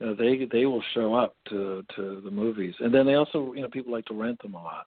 you 0.00 0.06
know, 0.06 0.14
they 0.14 0.46
they 0.50 0.66
will 0.66 0.82
show 0.94 1.14
up 1.14 1.36
to 1.48 1.84
to 1.96 2.20
the 2.24 2.30
movies, 2.30 2.74
and 2.80 2.92
then 2.92 3.06
they 3.06 3.14
also 3.14 3.52
you 3.54 3.62
know 3.62 3.68
people 3.68 3.92
like 3.92 4.06
to 4.06 4.14
rent 4.14 4.40
them 4.42 4.54
a 4.54 4.62
lot 4.62 4.86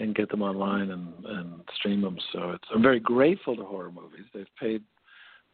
and 0.00 0.14
get 0.14 0.28
them 0.28 0.42
online 0.42 0.90
and 0.90 1.12
and 1.24 1.60
stream 1.76 2.00
them. 2.00 2.18
So 2.32 2.50
it's 2.50 2.64
I'm 2.74 2.82
very 2.82 3.00
grateful 3.00 3.56
to 3.56 3.64
horror 3.64 3.92
movies. 3.92 4.26
They've 4.34 4.46
paid 4.58 4.82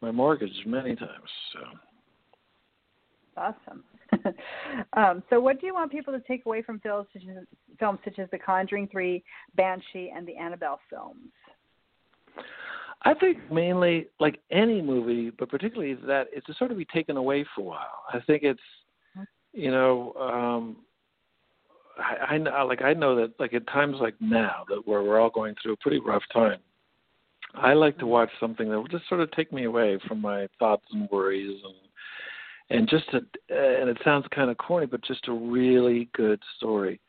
my 0.01 0.11
mortgage 0.11 0.63
many 0.65 0.95
times. 0.95 1.29
So 1.53 1.59
awesome. 3.37 3.83
um, 4.93 5.23
so, 5.29 5.39
what 5.39 5.59
do 5.59 5.67
you 5.67 5.73
want 5.73 5.91
people 5.91 6.13
to 6.13 6.19
take 6.27 6.45
away 6.45 6.61
from 6.61 6.79
films 6.79 7.07
such 7.13 7.23
as, 7.23 7.43
films 7.79 7.99
such 8.03 8.19
as 8.19 8.29
The 8.31 8.37
Conjuring 8.37 8.87
Three, 8.91 9.23
Banshee, 9.55 10.11
and 10.15 10.27
the 10.27 10.35
Annabelle 10.37 10.79
films? 10.89 11.31
I 13.03 13.13
think 13.13 13.51
mainly, 13.51 14.07
like 14.19 14.39
any 14.51 14.81
movie, 14.81 15.31
but 15.37 15.49
particularly 15.49 15.93
that 16.07 16.27
it's 16.33 16.45
to 16.47 16.53
sort 16.55 16.71
of 16.71 16.77
be 16.77 16.85
taken 16.85 17.17
away 17.17 17.45
for 17.55 17.61
a 17.61 17.65
while. 17.65 18.03
I 18.11 18.19
think 18.21 18.43
it's 18.43 18.59
you 19.57 19.71
know, 19.71 20.13
um, 20.19 20.77
I, 21.97 22.35
I 22.35 22.37
know, 22.37 22.65
like 22.67 22.83
I 22.83 22.93
know 22.93 23.15
that 23.15 23.33
like 23.39 23.53
at 23.53 23.67
times 23.67 23.97
like 23.99 24.13
now 24.19 24.65
that 24.69 24.87
where 24.87 25.01
we're 25.03 25.19
all 25.19 25.31
going 25.31 25.55
through 25.61 25.73
a 25.73 25.77
pretty 25.77 25.99
rough 25.99 26.21
time, 26.31 26.59
I 27.55 27.73
like 27.73 27.97
to 27.99 28.05
watch 28.05 28.29
something 28.39 28.69
that 28.69 28.77
will 28.77 28.87
just 28.87 29.09
sort 29.09 29.21
of 29.21 29.31
take 29.31 29.51
me 29.51 29.63
away 29.63 29.99
from 30.07 30.21
my 30.21 30.47
thoughts 30.59 30.85
and 30.91 31.09
worries 31.09 31.59
and 31.63 31.75
and 32.69 32.89
just 32.89 33.05
a 33.13 33.17
uh, 33.17 33.81
and 33.81 33.89
it 33.89 33.97
sounds 34.03 34.25
kind 34.33 34.49
of 34.49 34.57
corny, 34.57 34.85
but 34.85 35.03
just 35.03 35.27
a 35.27 35.33
really 35.33 36.09
good 36.13 36.41
story. 36.57 36.99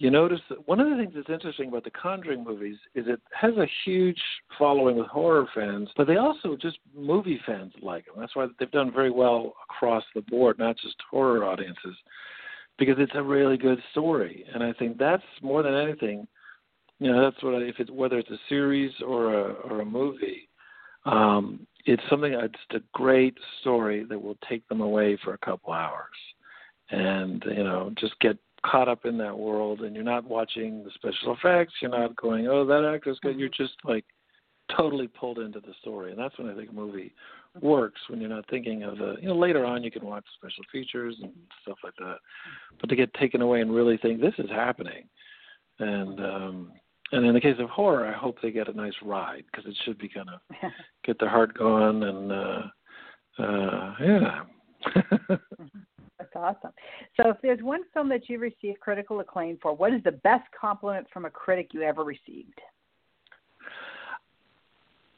you 0.00 0.10
notice 0.10 0.40
that 0.48 0.66
one 0.66 0.80
of 0.80 0.88
the 0.88 0.96
things 0.96 1.12
that's 1.14 1.28
interesting 1.28 1.68
about 1.68 1.84
the 1.84 1.90
Conjuring 1.90 2.42
movies 2.42 2.78
is 2.94 3.04
it 3.06 3.20
has 3.38 3.54
a 3.58 3.66
huge 3.84 4.20
following 4.58 4.96
with 4.96 5.06
horror 5.08 5.46
fans, 5.54 5.90
but 5.94 6.06
they 6.06 6.16
also 6.16 6.56
just 6.56 6.78
movie 6.96 7.38
fans 7.44 7.72
like 7.82 8.06
them. 8.06 8.14
That's 8.18 8.34
why 8.34 8.46
they've 8.58 8.70
done 8.70 8.90
very 8.90 9.10
well 9.10 9.52
across 9.68 10.02
the 10.14 10.22
board, 10.22 10.58
not 10.58 10.78
just 10.78 10.96
horror 11.10 11.44
audiences, 11.44 11.94
because 12.78 12.96
it's 12.98 13.12
a 13.14 13.22
really 13.22 13.58
good 13.58 13.78
story. 13.90 14.46
And 14.54 14.64
I 14.64 14.72
think 14.72 14.96
that's 14.96 15.22
more 15.42 15.62
than 15.62 15.74
anything, 15.74 16.26
you 16.98 17.12
know, 17.12 17.20
that's 17.22 17.42
what 17.42 17.56
I, 17.56 17.58
if 17.58 17.74
it's 17.78 17.90
whether 17.90 18.18
it's 18.18 18.30
a 18.30 18.40
series 18.48 18.92
or 19.06 19.34
a 19.34 19.52
or 19.68 19.82
a 19.82 19.84
movie, 19.84 20.48
um, 21.04 21.66
it's 21.86 22.02
something. 22.08 22.32
It's 22.32 22.54
a 22.72 22.80
great 22.92 23.36
story 23.60 24.04
that 24.04 24.20
will 24.20 24.38
take 24.48 24.66
them 24.68 24.80
away 24.80 25.18
for 25.22 25.34
a 25.34 25.38
couple 25.38 25.72
hours, 25.72 26.16
and 26.90 27.42
you 27.46 27.64
know, 27.64 27.92
just 27.98 28.18
get 28.20 28.36
caught 28.64 28.88
up 28.88 29.04
in 29.04 29.16
that 29.18 29.36
world 29.36 29.80
and 29.80 29.94
you're 29.94 30.04
not 30.04 30.24
watching 30.24 30.84
the 30.84 30.90
special 30.94 31.34
effects, 31.34 31.74
you're 31.80 31.90
not 31.90 32.16
going, 32.16 32.46
Oh, 32.48 32.64
that 32.66 32.84
actor's 32.84 33.18
good 33.20 33.38
you're 33.38 33.48
just 33.48 33.74
like 33.84 34.04
totally 34.76 35.08
pulled 35.08 35.38
into 35.38 35.60
the 35.60 35.74
story. 35.80 36.10
And 36.10 36.20
that's 36.20 36.38
when 36.38 36.48
I 36.48 36.54
think 36.54 36.70
a 36.70 36.74
movie 36.74 37.14
works 37.60 38.00
when 38.08 38.20
you're 38.20 38.30
not 38.30 38.48
thinking 38.48 38.84
of 38.84 38.98
the 38.98 39.16
you 39.20 39.28
know, 39.28 39.36
later 39.36 39.64
on 39.64 39.82
you 39.82 39.90
can 39.90 40.04
watch 40.04 40.24
special 40.36 40.64
features 40.70 41.16
and 41.22 41.32
stuff 41.62 41.78
like 41.82 41.94
that. 41.98 42.16
But 42.80 42.88
to 42.90 42.96
get 42.96 43.12
taken 43.14 43.40
away 43.40 43.60
and 43.60 43.74
really 43.74 43.96
think 43.96 44.20
this 44.20 44.34
is 44.38 44.50
happening. 44.50 45.08
And 45.78 46.20
um 46.20 46.72
and 47.12 47.26
in 47.26 47.34
the 47.34 47.40
case 47.40 47.56
of 47.58 47.68
horror, 47.68 48.06
I 48.06 48.12
hope 48.12 48.36
they 48.42 48.50
get 48.50 48.68
a 48.68 48.72
nice 48.72 48.94
ride 49.02 49.44
because 49.50 49.68
it 49.68 49.76
should 49.84 49.98
be 49.98 50.08
kind 50.08 50.28
of 50.28 50.70
get 51.04 51.18
their 51.18 51.28
heart 51.28 51.56
going 51.56 52.02
and 52.02 52.32
uh 52.32 52.62
uh 53.38 53.94
yeah. 54.00 54.40
That's 56.20 56.32
awesome. 56.36 56.72
So, 57.16 57.30
if 57.30 57.36
there's 57.42 57.62
one 57.62 57.80
film 57.94 58.10
that 58.10 58.28
you 58.28 58.38
received 58.38 58.80
critical 58.80 59.20
acclaim 59.20 59.58
for, 59.62 59.74
what 59.74 59.94
is 59.94 60.02
the 60.04 60.12
best 60.12 60.44
compliment 60.58 61.06
from 61.10 61.24
a 61.24 61.30
critic 61.30 61.70
you 61.72 61.82
ever 61.82 62.04
received? 62.04 62.60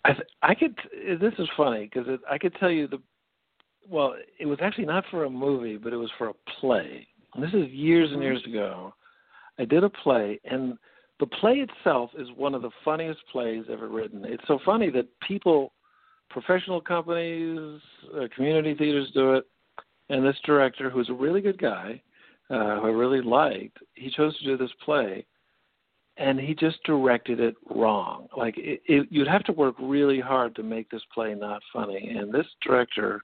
I 0.05 0.13
th- 0.13 0.29
I 0.43 0.55
could. 0.55 0.77
This 1.21 1.33
is 1.39 1.49
funny 1.57 1.91
because 1.93 2.21
I 2.31 2.39
could 2.39 2.55
tell 2.61 2.71
you 2.71 2.87
the. 2.87 2.99
Well, 3.89 4.15
it 4.39 4.47
was 4.47 4.59
actually 4.63 4.85
not 4.85 5.05
for 5.11 5.25
a 5.25 5.31
movie, 5.31 5.77
but 5.77 5.93
it 5.93 5.97
was 5.97 6.11
for 6.19 6.29
a 6.29 6.35
play. 6.61 7.07
And 7.35 7.43
this 7.43 7.53
is 7.53 7.69
years 7.71 8.11
and 8.13 8.23
years 8.23 8.43
ago. 8.47 8.95
I 9.59 9.65
did 9.65 9.83
a 9.83 9.91
play, 9.91 10.41
and 10.45 10.79
the 11.23 11.27
play 11.27 11.65
itself 11.65 12.11
is 12.19 12.27
one 12.35 12.53
of 12.53 12.63
the 12.63 12.71
funniest 12.85 13.21
plays 13.31 13.63
ever 13.71 13.87
written. 13.87 14.25
It's 14.25 14.43
so 14.49 14.59
funny 14.65 14.91
that 14.91 15.07
people, 15.21 15.73
professional 16.31 16.81
companies, 16.81 17.81
uh, 18.13 18.27
community 18.35 18.75
theaters 18.75 19.09
do 19.15 19.35
it 19.35 19.45
and 20.09 20.27
this 20.27 20.35
director, 20.45 20.91
who's 20.91 21.09
a 21.11 21.15
really 21.15 21.41
good 21.41 21.61
guy, 21.61 22.03
uh, 22.51 22.81
who 22.81 22.87
I 22.87 22.91
really 22.91 23.23
liked, 23.23 23.79
he 23.95 24.11
chose 24.11 24.37
to 24.39 24.45
do 24.45 24.57
this 24.57 24.73
play, 24.85 25.25
and 26.17 26.41
he 26.41 26.57
just 26.57 26.83
directed 26.83 27.39
it 27.39 27.55
wrong. 27.73 28.27
Like 28.37 28.59
it, 28.59 28.83
it, 28.87 29.07
you'd 29.09 29.29
have 29.29 29.45
to 29.45 29.53
work 29.53 29.77
really 29.81 30.19
hard 30.19 30.57
to 30.57 30.65
make 30.65 30.91
this 30.91 31.05
play 31.15 31.37
not 31.37 31.63
funny, 31.73 32.17
and 32.19 32.35
this 32.35 32.49
director, 32.67 33.23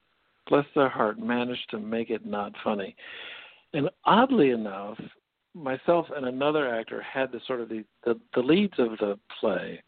bless 0.48 0.66
their 0.76 0.88
heart, 0.88 1.18
managed 1.18 1.68
to 1.72 1.80
make 1.80 2.10
it 2.10 2.24
not 2.24 2.52
funny. 2.62 2.94
And 3.74 3.90
oddly 4.04 4.50
enough, 4.50 4.98
myself 5.54 6.06
and 6.14 6.26
another 6.26 6.72
actor 6.72 7.02
had 7.02 7.32
the 7.32 7.40
sort 7.46 7.60
of 7.60 7.68
the 7.68 7.84
the, 8.04 8.18
the 8.34 8.40
leads 8.40 8.74
of 8.78 8.90
the 8.98 9.18
play, 9.40 9.82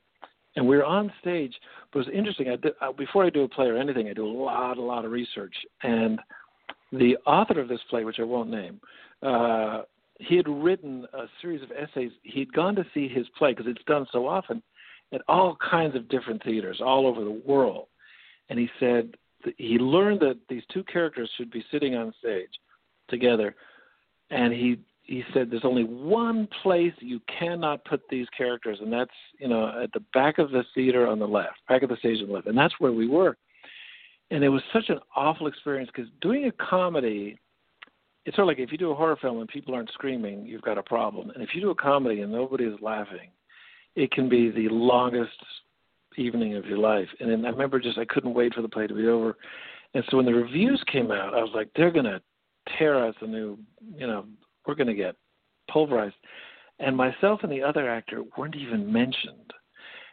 and 0.56 0.66
we 0.66 0.76
were 0.76 0.84
on 0.84 1.12
stage. 1.20 1.54
But 1.92 2.00
it 2.00 2.06
was 2.06 2.14
interesting. 2.14 2.48
I 2.48 2.56
did, 2.56 2.72
uh, 2.80 2.92
before 2.92 3.24
I 3.24 3.30
do 3.30 3.42
a 3.42 3.48
play 3.48 3.66
or 3.66 3.76
anything, 3.76 4.08
I 4.08 4.12
do 4.12 4.26
a 4.26 4.28
lot, 4.28 4.78
a 4.78 4.82
lot 4.82 5.04
of 5.04 5.10
research, 5.10 5.54
and 5.82 6.20
the 6.92 7.16
author 7.26 7.60
of 7.60 7.68
this 7.68 7.80
play, 7.88 8.04
which 8.04 8.18
I 8.18 8.24
won't 8.24 8.50
name, 8.50 8.80
uh, 9.22 9.82
he 10.18 10.36
had 10.36 10.48
written 10.48 11.06
a 11.14 11.24
series 11.40 11.62
of 11.62 11.70
essays. 11.72 12.10
He'd 12.22 12.52
gone 12.52 12.74
to 12.76 12.84
see 12.92 13.08
his 13.08 13.26
play 13.38 13.52
because 13.52 13.70
it's 13.70 13.84
done 13.86 14.06
so 14.12 14.26
often 14.26 14.62
at 15.12 15.22
all 15.28 15.56
kinds 15.56 15.96
of 15.96 16.08
different 16.08 16.42
theaters 16.44 16.80
all 16.84 17.06
over 17.06 17.24
the 17.24 17.42
world. 17.46 17.86
And 18.48 18.58
he 18.58 18.68
said 18.78 19.14
he 19.56 19.78
learned 19.78 20.20
that 20.20 20.38
these 20.48 20.62
two 20.72 20.84
characters 20.84 21.30
should 21.36 21.50
be 21.50 21.64
sitting 21.70 21.94
on 21.94 22.12
stage 22.18 22.50
together. 23.08 23.54
And 24.30 24.52
he 24.52 24.78
he 25.10 25.24
said 25.34 25.50
there's 25.50 25.64
only 25.64 25.82
one 25.82 26.46
place 26.62 26.92
you 27.00 27.20
cannot 27.36 27.84
put 27.84 28.00
these 28.08 28.28
characters, 28.28 28.78
and 28.80 28.92
that's 28.92 29.10
you 29.40 29.48
know 29.48 29.82
at 29.82 29.92
the 29.92 30.04
back 30.14 30.38
of 30.38 30.52
the 30.52 30.62
theater 30.72 31.04
on 31.08 31.18
the 31.18 31.26
left, 31.26 31.56
back 31.68 31.82
of 31.82 31.88
the 31.88 31.96
stage 31.96 32.22
on 32.22 32.28
the 32.28 32.32
left, 32.32 32.46
and 32.46 32.56
that's 32.56 32.74
where 32.78 32.92
we 32.92 33.08
were. 33.08 33.36
And 34.30 34.44
it 34.44 34.48
was 34.48 34.62
such 34.72 34.88
an 34.88 35.00
awful 35.16 35.48
experience 35.48 35.90
because 35.92 36.08
doing 36.20 36.46
a 36.46 36.52
comedy 36.52 37.36
it's 38.24 38.36
sort 38.36 38.44
of 38.44 38.48
like 38.48 38.60
if 38.60 38.70
you 38.70 38.78
do 38.78 38.92
a 38.92 38.94
horror 38.94 39.16
film 39.20 39.40
and 39.40 39.48
people 39.48 39.74
aren't 39.74 39.90
screaming 39.90 40.46
you've 40.46 40.62
got 40.62 40.78
a 40.78 40.82
problem. 40.82 41.30
And 41.30 41.42
if 41.42 41.50
you 41.54 41.60
do 41.60 41.70
a 41.70 41.74
comedy 41.74 42.20
and 42.20 42.30
nobody 42.30 42.64
is 42.64 42.78
laughing 42.80 43.30
it 43.96 44.12
can 44.12 44.28
be 44.28 44.50
the 44.50 44.68
longest 44.68 45.32
evening 46.16 46.54
of 46.54 46.66
your 46.66 46.78
life. 46.78 47.08
And 47.18 47.28
then 47.28 47.44
i 47.44 47.48
remember 47.48 47.80
just 47.80 47.98
i 47.98 48.04
couldn't 48.04 48.34
wait 48.34 48.54
for 48.54 48.62
the 48.62 48.68
play 48.68 48.86
to 48.86 48.94
be 48.94 49.08
over. 49.08 49.36
And 49.94 50.04
so 50.08 50.18
when 50.18 50.26
the 50.26 50.34
reviews 50.34 50.80
came 50.86 51.10
out 51.10 51.34
i 51.34 51.42
was 51.42 51.50
like 51.52 51.68
they're 51.74 51.90
going 51.90 52.04
to 52.04 52.22
tear 52.78 53.04
us 53.04 53.16
a 53.22 53.26
new 53.26 53.58
you 53.96 54.06
know 54.06 54.24
we're 54.70 54.76
going 54.76 54.86
to 54.86 54.94
get 54.94 55.16
pulverized 55.70 56.14
and 56.78 56.96
myself 56.96 57.40
and 57.42 57.50
the 57.50 57.62
other 57.62 57.90
actor 57.90 58.22
weren't 58.38 58.56
even 58.56 58.90
mentioned 58.90 59.52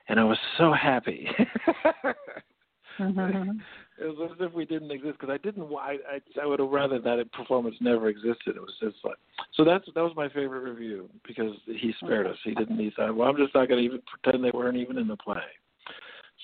and 0.09 0.19
i 0.19 0.23
was 0.23 0.37
so 0.57 0.73
happy 0.73 1.29
mm-hmm 2.99 3.51
it 3.99 4.05
was 4.05 4.31
as 4.33 4.47
if 4.47 4.53
we 4.53 4.65
didn't 4.65 4.91
exist 4.91 5.17
because 5.19 5.33
I 5.33 5.37
didn't. 5.43 5.63
I 5.73 5.97
I, 6.09 6.41
I 6.41 6.45
would 6.45 6.59
have 6.59 6.69
rather 6.69 6.99
that 6.99 7.31
performance 7.31 7.75
never 7.81 8.09
existed. 8.09 8.55
It 8.55 8.61
was 8.61 8.73
just 8.79 8.97
like 9.03 9.17
so. 9.53 9.63
That's 9.63 9.85
that 9.95 10.01
was 10.01 10.13
my 10.15 10.29
favorite 10.29 10.69
review 10.69 11.09
because 11.25 11.53
he 11.65 11.93
spared 12.03 12.27
us. 12.27 12.37
He 12.43 12.53
didn't. 12.53 12.77
He 12.77 12.91
said, 12.95 13.11
"Well, 13.11 13.27
I'm 13.27 13.37
just 13.37 13.55
not 13.55 13.67
going 13.69 13.79
to 13.79 13.85
even 13.85 14.01
pretend 14.05 14.43
they 14.43 14.51
weren't 14.53 14.77
even 14.77 14.97
in 14.97 15.07
the 15.07 15.17
play." 15.17 15.41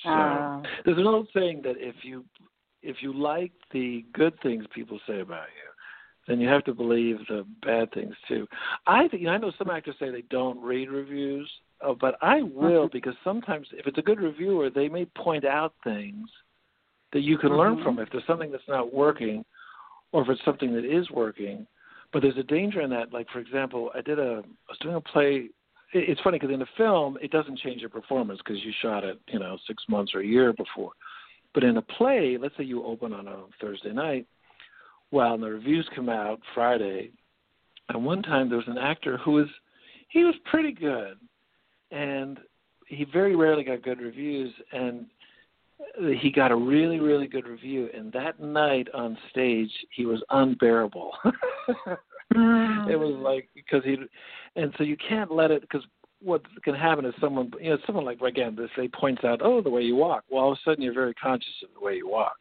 So 0.04 0.10
uh. 0.10 0.64
there's 0.84 0.98
an 0.98 1.06
old 1.06 1.28
saying 1.34 1.62
that 1.64 1.76
if 1.78 1.96
you 2.02 2.26
if 2.82 2.98
you 3.02 3.14
like 3.14 3.52
the 3.72 4.04
good 4.14 4.34
things 4.42 4.66
people 4.74 5.00
say 5.08 5.20
about 5.20 5.48
you, 5.48 5.70
then 6.28 6.40
you 6.40 6.48
have 6.48 6.64
to 6.66 6.74
believe 6.74 7.18
the 7.28 7.46
bad 7.66 7.92
things 7.94 8.16
too. 8.28 8.48
I 8.88 9.08
think 9.08 9.22
you 9.22 9.28
know, 9.28 9.34
I 9.34 9.38
know 9.38 9.52
some 9.58 9.70
actors 9.70 9.96
say 10.00 10.10
they 10.10 10.24
don't 10.30 10.62
read 10.62 10.90
reviews, 10.90 11.50
uh, 11.82 11.94
but 12.00 12.16
I 12.22 12.42
will 12.42 12.86
mm-hmm. 12.86 12.98
because 12.98 13.16
sometimes 13.24 13.68
if 13.74 13.88
it's 13.88 13.98
a 13.98 14.04
good 14.04 14.20
reviewer, 14.20 14.70
they 14.70 14.88
may 14.88 15.06
point 15.06 15.46
out 15.46 15.74
things 15.84 16.30
that 17.12 17.22
you 17.22 17.38
can 17.38 17.50
mm-hmm. 17.50 17.60
learn 17.60 17.84
from 17.84 18.00
if 18.00 18.10
there's 18.12 18.26
something 18.26 18.52
that's 18.52 18.64
not 18.68 18.94
working 18.94 19.44
or 20.12 20.22
if 20.22 20.30
it's 20.30 20.46
something 20.46 20.74
that 20.74 20.86
is 20.86 21.10
working. 21.12 21.68
But 22.12 22.22
there's 22.22 22.38
a 22.38 22.44
danger 22.44 22.82
in 22.82 22.90
that. 22.92 23.12
Like 23.12 23.28
for 23.32 23.40
example, 23.40 23.92
I 23.96 24.02
did 24.02 24.20
a 24.20 24.44
I 24.44 24.72
was 24.72 24.78
doing 24.82 24.96
a 24.96 25.02
play. 25.02 25.50
It's 25.96 26.22
funny 26.22 26.40
because 26.40 26.54
in 26.54 26.62
a 26.62 26.68
film 26.78 27.18
it 27.22 27.32
doesn't 27.32 27.60
change 27.60 27.82
your 27.82 27.90
performance 27.90 28.40
because 28.44 28.64
you 28.64 28.72
shot 28.82 29.04
it 29.04 29.20
you 29.28 29.40
know 29.40 29.58
six 29.68 29.84
months 29.90 30.14
or 30.16 30.22
a 30.22 30.26
year 30.26 30.54
before. 30.54 30.92
But 31.54 31.64
in 31.64 31.78
a 31.78 31.82
play, 31.82 32.38
let's 32.40 32.56
say 32.58 32.64
you 32.64 32.84
open 32.84 33.14
on 33.14 33.28
a 33.28 33.44
Thursday 33.62 33.94
night, 33.94 34.26
well, 35.14 35.36
and 35.36 35.44
the 35.44 35.50
reviews 35.50 35.88
come 35.96 36.10
out 36.10 36.40
Friday. 36.56 37.12
And 37.90 38.04
one 38.04 38.24
time 38.24 38.50
there 38.50 38.58
was 38.58 38.68
an 38.68 38.80
actor 38.80 39.18
who 39.18 39.34
was 39.34 39.48
he 40.10 40.24
was 40.24 40.34
pretty 40.46 40.72
good, 40.72 41.18
and 41.92 42.40
he 42.88 43.06
very 43.06 43.36
rarely 43.36 43.64
got 43.64 43.84
good 43.84 44.02
reviews. 44.02 44.52
And 44.72 45.06
he 46.22 46.32
got 46.32 46.52
a 46.52 46.56
really 46.56 47.00
really 47.00 47.28
good 47.28 47.46
review 47.46 47.90
and 47.94 48.12
that 48.14 48.40
night 48.40 48.88
on 48.94 49.18
stage 49.32 49.70
he 49.94 50.06
was 50.06 50.24
unbearable 50.30 51.12
mm. 52.34 52.90
it 52.90 52.96
was 52.96 53.16
like 53.22 53.50
because 53.54 53.84
he 53.84 53.98
and 54.56 54.74
so 54.78 54.84
you 54.84 54.96
can't 54.96 55.32
let 55.32 55.52
it 55.52 55.62
because 55.62 55.84
what 56.22 56.42
can 56.64 56.74
happen 56.74 57.06
is 57.06 57.14
someone 57.20 57.52
you 57.60 57.70
know 57.70 57.78
someone 57.86 58.06
like 58.06 58.22
again 58.22 58.56
this 58.56 58.70
they 58.78 58.88
points 58.88 59.24
out 59.26 59.42
oh 59.44 59.62
the 59.62 59.70
way 59.70 59.82
you 59.82 59.96
walk 59.96 60.24
well 60.30 60.44
all 60.44 60.52
of 60.54 60.58
a 60.58 60.70
sudden 60.70 60.82
you're 60.82 60.94
very 60.94 61.14
conscious 61.16 61.54
of 61.64 61.70
the 61.74 61.86
way 61.86 61.96
you 61.96 62.08
walk 62.08 62.36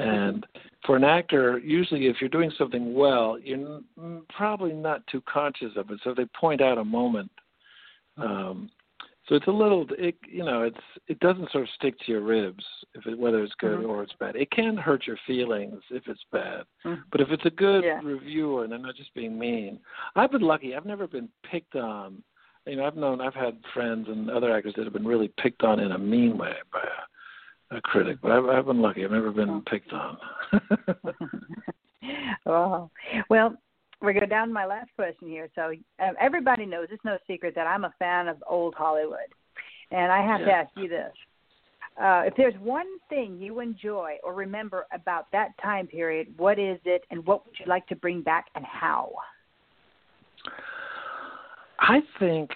and 0.00 0.46
for 0.86 0.96
an 0.96 1.04
actor 1.04 1.58
usually 1.58 2.06
if 2.06 2.16
you're 2.20 2.30
doing 2.30 2.50
something 2.56 2.94
well 2.94 3.38
you're 3.42 3.80
probably 4.28 4.72
not 4.72 5.06
too 5.06 5.22
conscious 5.32 5.72
of 5.76 5.90
it 5.90 6.00
so 6.02 6.14
they 6.14 6.26
point 6.38 6.60
out 6.60 6.78
a 6.78 6.84
moment 6.84 7.30
um 8.16 8.70
so 9.30 9.36
it's 9.36 9.46
a 9.46 9.52
little, 9.52 9.86
it, 9.90 10.16
you 10.28 10.44
know, 10.44 10.62
it's 10.62 10.76
it 11.06 11.20
doesn't 11.20 11.52
sort 11.52 11.62
of 11.62 11.70
stick 11.76 11.96
to 12.00 12.10
your 12.10 12.20
ribs 12.20 12.64
if 12.94 13.06
it, 13.06 13.16
whether 13.16 13.44
it's 13.44 13.54
good 13.60 13.78
mm-hmm. 13.78 13.88
or 13.88 14.02
it's 14.02 14.12
bad. 14.18 14.34
It 14.34 14.50
can 14.50 14.76
hurt 14.76 15.06
your 15.06 15.18
feelings 15.24 15.80
if 15.90 16.02
it's 16.08 16.24
bad, 16.32 16.62
mm-hmm. 16.84 17.02
but 17.12 17.20
if 17.20 17.28
it's 17.30 17.46
a 17.46 17.50
good 17.50 17.84
yeah. 17.84 18.00
reviewer 18.02 18.64
and 18.64 18.72
they're 18.72 18.80
not 18.80 18.96
just 18.96 19.14
being 19.14 19.38
mean, 19.38 19.78
I've 20.16 20.32
been 20.32 20.42
lucky. 20.42 20.74
I've 20.74 20.84
never 20.84 21.06
been 21.06 21.28
picked 21.48 21.76
on. 21.76 22.24
You 22.66 22.76
know, 22.76 22.84
I've 22.84 22.96
known, 22.96 23.20
I've 23.20 23.34
had 23.34 23.58
friends 23.72 24.08
and 24.08 24.28
other 24.30 24.52
actors 24.52 24.74
that 24.76 24.84
have 24.84 24.92
been 24.92 25.06
really 25.06 25.30
picked 25.40 25.62
on 25.62 25.78
in 25.78 25.92
a 25.92 25.98
mean 25.98 26.36
way 26.36 26.54
by 26.72 26.80
a, 26.80 27.00
a 27.70 27.80
critic, 27.80 28.18
but 28.22 28.32
I've, 28.32 28.46
I've 28.46 28.66
been 28.66 28.82
lucky. 28.82 29.04
I've 29.04 29.10
never 29.10 29.30
been 29.30 29.50
oh. 29.50 29.62
picked 29.70 29.92
on. 29.92 30.18
oh, 32.46 32.90
well, 33.28 33.56
we 34.02 34.12
go 34.12 34.26
down 34.26 34.48
to 34.48 34.54
my 34.54 34.66
last 34.66 34.90
question 34.96 35.28
here. 35.28 35.48
So 35.54 35.72
um, 36.02 36.14
everybody 36.20 36.66
knows 36.66 36.88
it's 36.90 37.04
no 37.04 37.18
secret 37.26 37.54
that 37.54 37.66
I'm 37.66 37.84
a 37.84 37.94
fan 37.98 38.28
of 38.28 38.42
old 38.48 38.74
Hollywood, 38.74 39.18
and 39.90 40.10
I 40.10 40.24
have 40.26 40.40
yeah. 40.40 40.46
to 40.46 40.52
ask 40.52 40.70
you 40.76 40.88
this: 40.88 41.12
uh, 42.00 42.22
if 42.26 42.34
there's 42.36 42.54
one 42.60 42.86
thing 43.08 43.38
you 43.38 43.60
enjoy 43.60 44.16
or 44.24 44.34
remember 44.34 44.86
about 44.92 45.30
that 45.32 45.50
time 45.62 45.86
period, 45.86 46.28
what 46.36 46.58
is 46.58 46.78
it, 46.84 47.02
and 47.10 47.24
what 47.26 47.46
would 47.46 47.54
you 47.58 47.66
like 47.66 47.86
to 47.88 47.96
bring 47.96 48.22
back, 48.22 48.46
and 48.54 48.64
how? 48.64 49.12
I 51.78 52.00
think 52.18 52.50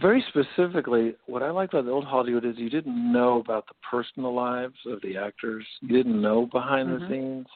very 0.00 0.24
specifically, 0.28 1.14
what 1.26 1.42
I 1.42 1.50
like 1.50 1.72
about 1.72 1.84
the 1.84 1.90
old 1.90 2.04
Hollywood 2.04 2.44
is 2.44 2.56
you 2.56 2.70
didn't 2.70 3.12
know 3.12 3.40
about 3.40 3.66
the 3.66 3.74
personal 3.88 4.34
lives 4.34 4.76
of 4.86 5.00
the 5.02 5.16
actors. 5.16 5.66
You 5.80 5.96
didn't 5.96 6.20
know 6.20 6.46
behind 6.46 6.88
mm-hmm. 6.88 7.02
the 7.02 7.08
scenes, 7.08 7.46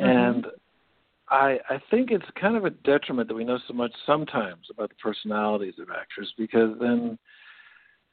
mm-hmm. 0.00 0.04
and 0.04 0.46
I 1.30 1.58
I 1.68 1.80
think 1.90 2.10
it's 2.10 2.24
kind 2.40 2.56
of 2.56 2.64
a 2.64 2.70
detriment 2.70 3.28
that 3.28 3.34
we 3.34 3.44
know 3.44 3.58
so 3.66 3.74
much 3.74 3.92
sometimes 4.06 4.66
about 4.70 4.90
the 4.90 4.96
personalities 4.96 5.74
of 5.78 5.88
actors 5.90 6.32
because 6.36 6.76
then 6.80 7.18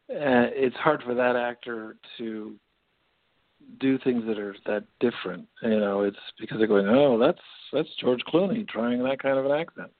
uh, 0.10 0.48
it's 0.54 0.76
hard 0.78 1.04
for 1.04 1.14
that 1.16 1.36
actor 1.36 1.98
to 2.18 2.56
do 3.80 3.98
things 4.00 4.24
that 4.28 4.40
are 4.40 4.56
that 4.66 4.86
different. 5.00 5.48
You 5.62 5.80
know, 5.80 6.02
it's 6.02 6.18
because 6.40 6.58
they're 6.60 6.68
going, 6.68 6.88
oh, 6.88 7.18
that's 7.18 7.42
that's 7.74 7.90
George 8.00 8.22
Clooney 8.32 8.68
trying 8.68 9.04
that 9.04 9.20
kind 9.20 9.38
of 9.38 9.46
an 9.46 9.52
accent. 9.52 9.92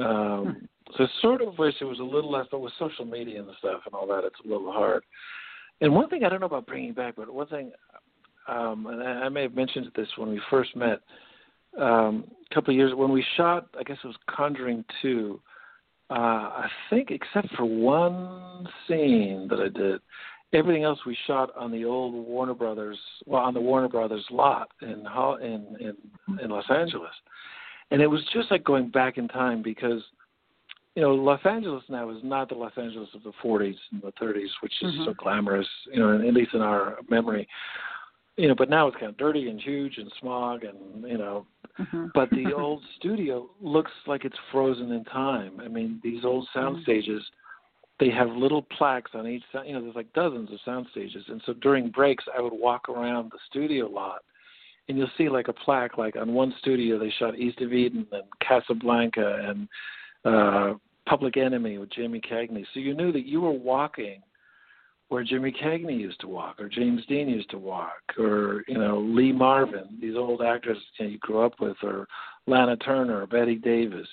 Um, 0.00 0.56
hmm. 0.58 0.64
So 0.96 1.06
sort 1.22 1.40
of 1.40 1.56
wish 1.58 1.74
it 1.80 1.84
was 1.84 2.00
a 2.00 2.04
little 2.04 2.32
less, 2.32 2.46
but 2.50 2.60
with 2.60 2.72
social 2.78 3.04
media 3.04 3.40
and 3.40 3.48
stuff 3.58 3.82
and 3.86 3.94
all 3.94 4.06
that, 4.08 4.24
it's 4.24 4.40
a 4.44 4.48
little 4.48 4.72
hard. 4.72 5.04
And 5.80 5.94
one 5.94 6.08
thing 6.08 6.24
I 6.24 6.28
don't 6.28 6.40
know 6.40 6.46
about 6.46 6.66
bringing 6.66 6.92
back, 6.92 7.14
but 7.16 7.32
one 7.32 7.46
thing, 7.46 7.70
um, 8.48 8.86
and 8.86 9.02
I, 9.02 9.06
I 9.06 9.28
may 9.28 9.42
have 9.42 9.54
mentioned 9.54 9.90
this 9.94 10.08
when 10.16 10.30
we 10.30 10.40
first 10.50 10.74
met 10.74 11.00
um, 11.78 12.24
a 12.50 12.54
couple 12.54 12.72
of 12.72 12.76
years 12.76 12.92
when 12.94 13.12
we 13.12 13.24
shot. 13.36 13.68
I 13.78 13.82
guess 13.84 13.98
it 14.02 14.06
was 14.06 14.16
Conjuring 14.28 14.84
Two. 15.00 15.40
Uh, 16.10 16.14
I 16.14 16.68
think 16.90 17.10
except 17.10 17.54
for 17.56 17.64
one 17.64 18.66
scene 18.88 19.46
that 19.48 19.60
I 19.60 19.68
did, 19.68 20.00
everything 20.52 20.82
else 20.82 20.98
we 21.06 21.16
shot 21.26 21.50
on 21.56 21.70
the 21.70 21.84
old 21.84 22.14
Warner 22.14 22.54
Brothers, 22.54 22.98
well, 23.26 23.42
on 23.42 23.54
the 23.54 23.60
Warner 23.60 23.88
Brothers 23.88 24.24
lot 24.30 24.70
in 24.82 25.06
in 25.40 25.76
in, 25.80 26.38
in 26.42 26.50
Los 26.50 26.68
Angeles, 26.68 27.12
and 27.90 28.00
it 28.00 28.06
was 28.06 28.22
just 28.32 28.50
like 28.50 28.64
going 28.64 28.88
back 28.88 29.18
in 29.18 29.28
time 29.28 29.62
because 29.62 30.02
you 30.96 31.02
know, 31.02 31.14
Los 31.14 31.40
Angeles 31.44 31.84
now 31.88 32.10
is 32.10 32.18
not 32.22 32.48
the 32.48 32.54
Los 32.54 32.72
Angeles 32.76 33.08
of 33.14 33.22
the 33.22 33.32
40s 33.42 33.76
and 33.92 34.02
the 34.02 34.12
30s, 34.20 34.48
which 34.60 34.72
is 34.82 34.92
mm-hmm. 34.92 35.04
so 35.04 35.14
glamorous, 35.14 35.68
you 35.92 36.00
know, 36.00 36.14
at 36.14 36.34
least 36.34 36.52
in 36.52 36.60
our 36.60 36.98
memory. 37.08 37.46
You 38.36 38.48
know, 38.48 38.54
but 38.54 38.70
now 38.70 38.88
it's 38.88 38.96
kind 38.96 39.10
of 39.10 39.16
dirty 39.16 39.48
and 39.48 39.60
huge 39.60 39.98
and 39.98 40.10
smog 40.20 40.64
and 40.64 41.04
you 41.08 41.18
know, 41.18 41.46
mm-hmm. 41.78 42.06
but 42.14 42.30
the 42.30 42.52
old 42.56 42.82
studio 42.96 43.48
looks 43.60 43.92
like 44.06 44.24
it's 44.24 44.36
frozen 44.50 44.92
in 44.92 45.04
time. 45.04 45.60
I 45.60 45.68
mean, 45.68 46.00
these 46.02 46.24
old 46.24 46.48
sound 46.52 46.76
mm-hmm. 46.76 46.82
stages, 46.82 47.22
they 47.98 48.10
have 48.10 48.30
little 48.30 48.62
plaques 48.62 49.12
on 49.14 49.26
each. 49.26 49.42
You 49.66 49.74
know, 49.74 49.82
there's 49.82 49.94
like 49.94 50.12
dozens 50.12 50.50
of 50.52 50.58
sound 50.64 50.86
stages, 50.90 51.24
and 51.28 51.42
so 51.44 51.52
during 51.52 51.90
breaks, 51.90 52.24
I 52.36 52.40
would 52.40 52.54
walk 52.54 52.88
around 52.88 53.30
the 53.30 53.38
studio 53.48 53.86
lot 53.88 54.22
and 54.90 54.98
you'll 54.98 55.10
see 55.16 55.28
like 55.28 55.46
a 55.46 55.52
plaque 55.52 55.96
like 55.96 56.16
on 56.16 56.34
one 56.34 56.52
studio 56.58 56.98
they 56.98 57.12
shot 57.18 57.38
East 57.38 57.60
of 57.60 57.72
Eden 57.72 58.04
and 58.10 58.24
Casablanca 58.46 59.38
and 59.48 59.68
uh, 60.24 60.74
Public 61.06 61.36
Enemy 61.36 61.78
with 61.78 61.92
Jimmy 61.92 62.20
Cagney. 62.20 62.64
So 62.74 62.80
you 62.80 62.94
knew 62.94 63.12
that 63.12 63.24
you 63.24 63.40
were 63.40 63.52
walking 63.52 64.20
where 65.08 65.22
Jimmy 65.22 65.52
Cagney 65.52 65.98
used 65.98 66.20
to 66.20 66.28
walk, 66.28 66.60
or 66.60 66.68
James 66.68 67.04
Dean 67.08 67.28
used 67.28 67.50
to 67.50 67.58
walk, 67.58 68.00
or 68.18 68.64
you 68.68 68.78
know 68.78 68.98
Lee 68.98 69.32
Marvin, 69.32 69.98
these 70.00 70.16
old 70.16 70.42
actors 70.42 70.78
you, 70.98 71.04
know, 71.04 71.10
you 71.12 71.18
grew 71.18 71.44
up 71.44 71.54
with, 71.60 71.76
or 71.82 72.06
Lana 72.46 72.76
Turner, 72.76 73.22
or 73.22 73.26
Bette 73.26 73.56
Davis. 73.56 74.08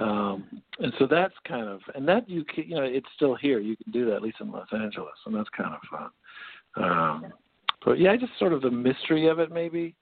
Um, 0.00 0.62
and 0.78 0.92
so 0.98 1.08
that's 1.08 1.34
kind 1.46 1.68
of, 1.68 1.80
and 1.96 2.06
that 2.08 2.28
you 2.28 2.44
can, 2.44 2.64
you 2.64 2.76
know, 2.76 2.82
it's 2.82 3.06
still 3.16 3.34
here. 3.34 3.58
You 3.58 3.76
can 3.76 3.92
do 3.92 4.06
that 4.06 4.16
at 4.16 4.22
least 4.22 4.40
in 4.40 4.50
Los 4.50 4.68
Angeles, 4.72 5.14
and 5.26 5.34
that's 5.34 5.48
kind 5.56 5.74
of 5.74 5.80
fun. 5.90 6.84
Um, 6.84 7.32
but 7.84 7.98
yeah, 7.98 8.16
just 8.16 8.32
sort 8.38 8.52
of 8.52 8.62
the 8.62 8.70
mystery 8.70 9.28
of 9.28 9.38
it, 9.38 9.50
maybe. 9.50 9.94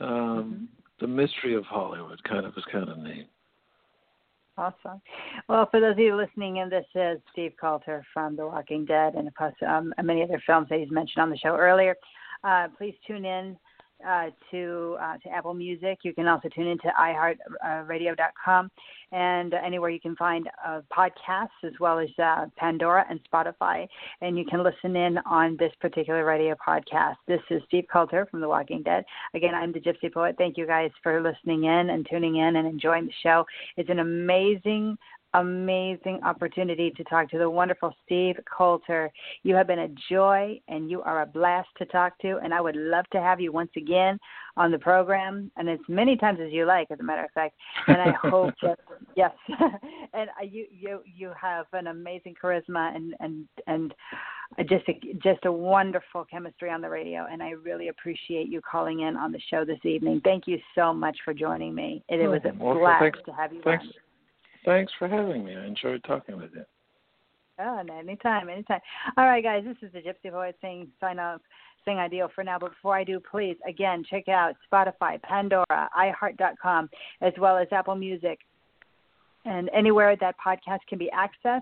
Um, 0.00 0.08
mm-hmm. 0.08 0.64
The 1.00 1.06
mystery 1.06 1.54
of 1.54 1.64
Hollywood, 1.64 2.22
kind 2.24 2.46
of, 2.46 2.56
is 2.56 2.64
kind 2.70 2.88
of 2.88 2.98
neat. 2.98 3.28
Awesome. 4.56 5.00
Well, 5.48 5.68
for 5.70 5.80
those 5.80 5.92
of 5.92 5.98
you 5.98 6.16
listening 6.16 6.58
in, 6.58 6.68
this 6.68 6.86
is 6.94 7.18
Steve 7.32 7.54
Coulter 7.60 8.04
from 8.14 8.36
The 8.36 8.46
Walking 8.46 8.84
Dead 8.84 9.14
and 9.14 9.28
plus 9.36 9.52
um, 9.66 9.92
many 10.02 10.22
other 10.22 10.40
films 10.46 10.68
that 10.70 10.78
he's 10.78 10.90
mentioned 10.92 11.22
on 11.22 11.30
the 11.30 11.36
show 11.36 11.56
earlier. 11.56 11.96
Uh, 12.44 12.68
please 12.78 12.94
tune 13.06 13.24
in 13.24 13.56
uh, 14.06 14.30
to 14.50 14.96
uh, 15.00 15.18
to 15.18 15.28
Apple 15.30 15.54
Music. 15.54 15.98
You 16.02 16.12
can 16.14 16.28
also 16.28 16.48
tune 16.48 16.66
into 16.66 16.88
iHeartRadio.com 16.98 18.70
and 19.12 19.54
anywhere 19.54 19.90
you 19.90 20.00
can 20.00 20.16
find 20.16 20.48
uh, 20.66 20.80
podcasts 20.92 21.48
as 21.62 21.72
well 21.78 21.98
as 21.98 22.08
uh, 22.22 22.46
Pandora 22.56 23.04
and 23.08 23.20
Spotify. 23.32 23.86
And 24.20 24.36
you 24.36 24.44
can 24.44 24.62
listen 24.62 24.96
in 24.96 25.18
on 25.18 25.56
this 25.58 25.72
particular 25.80 26.24
radio 26.24 26.56
podcast. 26.66 27.16
This 27.28 27.40
is 27.50 27.62
Steve 27.66 27.84
Coulter 27.92 28.26
from 28.30 28.40
The 28.40 28.48
Walking 28.48 28.82
Dead. 28.82 29.04
Again, 29.34 29.54
I'm 29.54 29.72
the 29.72 29.80
Gypsy 29.80 30.12
Poet. 30.12 30.34
Thank 30.36 30.56
you 30.56 30.66
guys 30.66 30.90
for 31.02 31.22
listening 31.22 31.64
in 31.64 31.90
and 31.90 32.06
tuning 32.10 32.36
in 32.36 32.56
and 32.56 32.66
enjoying 32.66 33.06
the 33.06 33.12
show. 33.22 33.44
It's 33.76 33.90
an 33.90 34.00
amazing 34.00 34.96
amazing 35.34 36.20
opportunity 36.24 36.90
to 36.92 37.04
talk 37.04 37.30
to 37.30 37.38
the 37.38 37.48
wonderful 37.48 37.94
Steve 38.04 38.36
Coulter. 38.56 39.10
You 39.42 39.54
have 39.54 39.66
been 39.66 39.80
a 39.80 39.88
joy 40.10 40.60
and 40.68 40.90
you 40.90 41.02
are 41.02 41.22
a 41.22 41.26
blast 41.26 41.68
to 41.78 41.86
talk 41.86 42.18
to, 42.20 42.38
and 42.42 42.54
I 42.54 42.60
would 42.60 42.76
love 42.76 43.04
to 43.12 43.20
have 43.20 43.40
you 43.40 43.52
once 43.52 43.70
again 43.76 44.18
on 44.56 44.70
the 44.70 44.78
program, 44.78 45.50
and 45.56 45.68
as 45.68 45.80
many 45.88 46.16
times 46.16 46.38
as 46.44 46.52
you 46.52 46.64
like, 46.64 46.88
as 46.90 47.00
a 47.00 47.02
matter 47.02 47.24
of 47.24 47.30
fact. 47.32 47.56
And 47.88 47.96
I 47.96 48.12
hope 48.22 48.54
that 48.62 48.78
yes, 49.16 49.32
and 49.48 50.30
uh, 50.40 50.44
you 50.48 50.66
you 50.70 51.00
you 51.04 51.32
have 51.40 51.66
an 51.72 51.88
amazing 51.88 52.34
charisma 52.40 52.94
and 52.94 53.14
and 53.20 53.48
and 53.66 53.94
just 54.68 54.88
a, 54.88 55.00
just 55.22 55.44
a 55.46 55.52
wonderful 55.52 56.24
chemistry 56.24 56.70
on 56.70 56.80
the 56.80 56.88
radio, 56.88 57.26
and 57.30 57.42
I 57.42 57.50
really 57.50 57.88
appreciate 57.88 58.48
you 58.48 58.60
calling 58.60 59.00
in 59.00 59.16
on 59.16 59.32
the 59.32 59.40
show 59.50 59.64
this 59.64 59.84
evening. 59.84 60.20
Thank 60.22 60.46
you 60.46 60.58
so 60.74 60.92
much 60.92 61.16
for 61.24 61.34
joining 61.34 61.74
me. 61.74 62.04
It, 62.08 62.20
it 62.20 62.28
was 62.28 62.40
a 62.44 62.52
well, 62.62 62.78
blast 62.78 63.00
thanks, 63.00 63.18
to 63.26 63.32
have 63.32 63.52
you. 63.52 63.60
Thanks. 63.64 63.84
On. 63.84 63.92
Thanks 64.64 64.92
for 64.98 65.08
having 65.08 65.44
me. 65.44 65.56
I 65.56 65.66
enjoyed 65.66 66.02
talking 66.04 66.36
with 66.36 66.50
you. 66.54 66.64
Oh, 67.58 67.78
anytime, 67.78 68.48
anytime. 68.48 68.80
All 69.16 69.26
right, 69.26 69.42
guys, 69.42 69.62
this 69.64 69.76
is 69.82 69.92
the 69.92 70.00
Gypsy 70.00 70.32
Voice 70.32 70.54
saying 70.60 70.88
sign 71.00 71.18
off, 71.20 71.40
saying 71.84 71.98
ideal 71.98 72.28
for 72.34 72.42
now. 72.42 72.58
But 72.58 72.70
before 72.70 72.96
I 72.96 73.04
do, 73.04 73.20
please, 73.20 73.56
again, 73.68 74.02
check 74.08 74.28
out 74.28 74.54
Spotify, 74.70 75.22
Pandora, 75.22 75.88
iHeart.com, 75.96 76.90
as 77.20 77.32
well 77.38 77.56
as 77.56 77.68
Apple 77.70 77.94
Music, 77.94 78.40
and 79.44 79.70
anywhere 79.74 80.16
that 80.16 80.36
podcast 80.44 80.80
can 80.88 80.98
be 80.98 81.10
accessed 81.14 81.60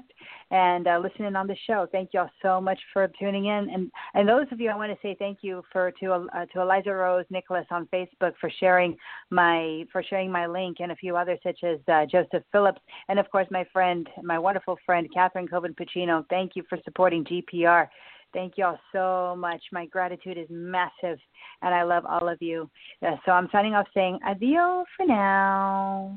and 0.51 0.87
uh, 0.87 0.99
listening 0.99 1.35
on 1.37 1.47
the 1.47 1.57
show. 1.67 1.87
Thank 1.91 2.11
you 2.13 2.21
all 2.21 2.31
so 2.43 2.61
much 2.61 2.79
for 2.93 3.11
tuning 3.19 3.47
in. 3.47 3.69
And 3.73 3.91
and 4.15 4.29
those 4.29 4.47
of 4.53 4.61
you, 4.61 4.71
I 4.71 4.77
want 4.77 4.93
to 4.93 4.99
say 5.03 5.17
thank 5.19 5.39
you 5.43 5.63
for 5.73 5.93
to 6.01 6.13
uh, 6.13 6.47
to 6.53 6.61
Eliza 6.61 6.93
Rose 6.93 7.25
Nicholas 7.31 7.67
on 7.71 7.89
Facebook 7.93 8.33
for 8.41 8.51
sharing 8.61 8.97
my 9.31 9.85
for 9.93 10.03
sharing 10.03 10.31
my 10.31 10.47
link 10.47 10.79
and 10.81 10.93
a 10.93 10.97
few 10.97 11.17
others 11.17 11.39
such 11.43 11.65
as 11.65 11.79
uh, 11.89 12.07
Joseph 12.07 12.45
Phillips 12.53 12.81
and 13.09 13.19
of 13.19 13.31
course 13.31 13.47
my 13.51 13.65
friend, 13.73 14.09
my 14.23 14.39
wonderful 14.39 14.79
friend 14.85 15.09
Catherine 15.13 15.49
Coven 15.49 15.75
Pacino. 15.75 16.25
Thank 16.29 16.53
you 16.57 16.63
for 16.69 16.79
supporting 16.85 17.25
GPR. 17.25 17.89
Thank 18.33 18.55
you 18.57 18.65
all 18.65 18.79
so 18.93 19.37
much. 19.39 19.61
My 19.73 19.87
gratitude 19.87 20.39
is 20.39 20.47
massive, 20.49 21.19
and 21.61 21.75
I 21.75 21.83
love 21.83 22.05
all 22.07 22.29
of 22.29 22.41
you. 22.41 22.71
Uh, 23.07 23.17
so 23.27 23.33
I'm 23.33 23.49
signing 23.53 23.75
off 23.75 23.87
saying 23.93 24.19
adios 24.27 24.87
for 24.97 25.07
now. 25.07 26.17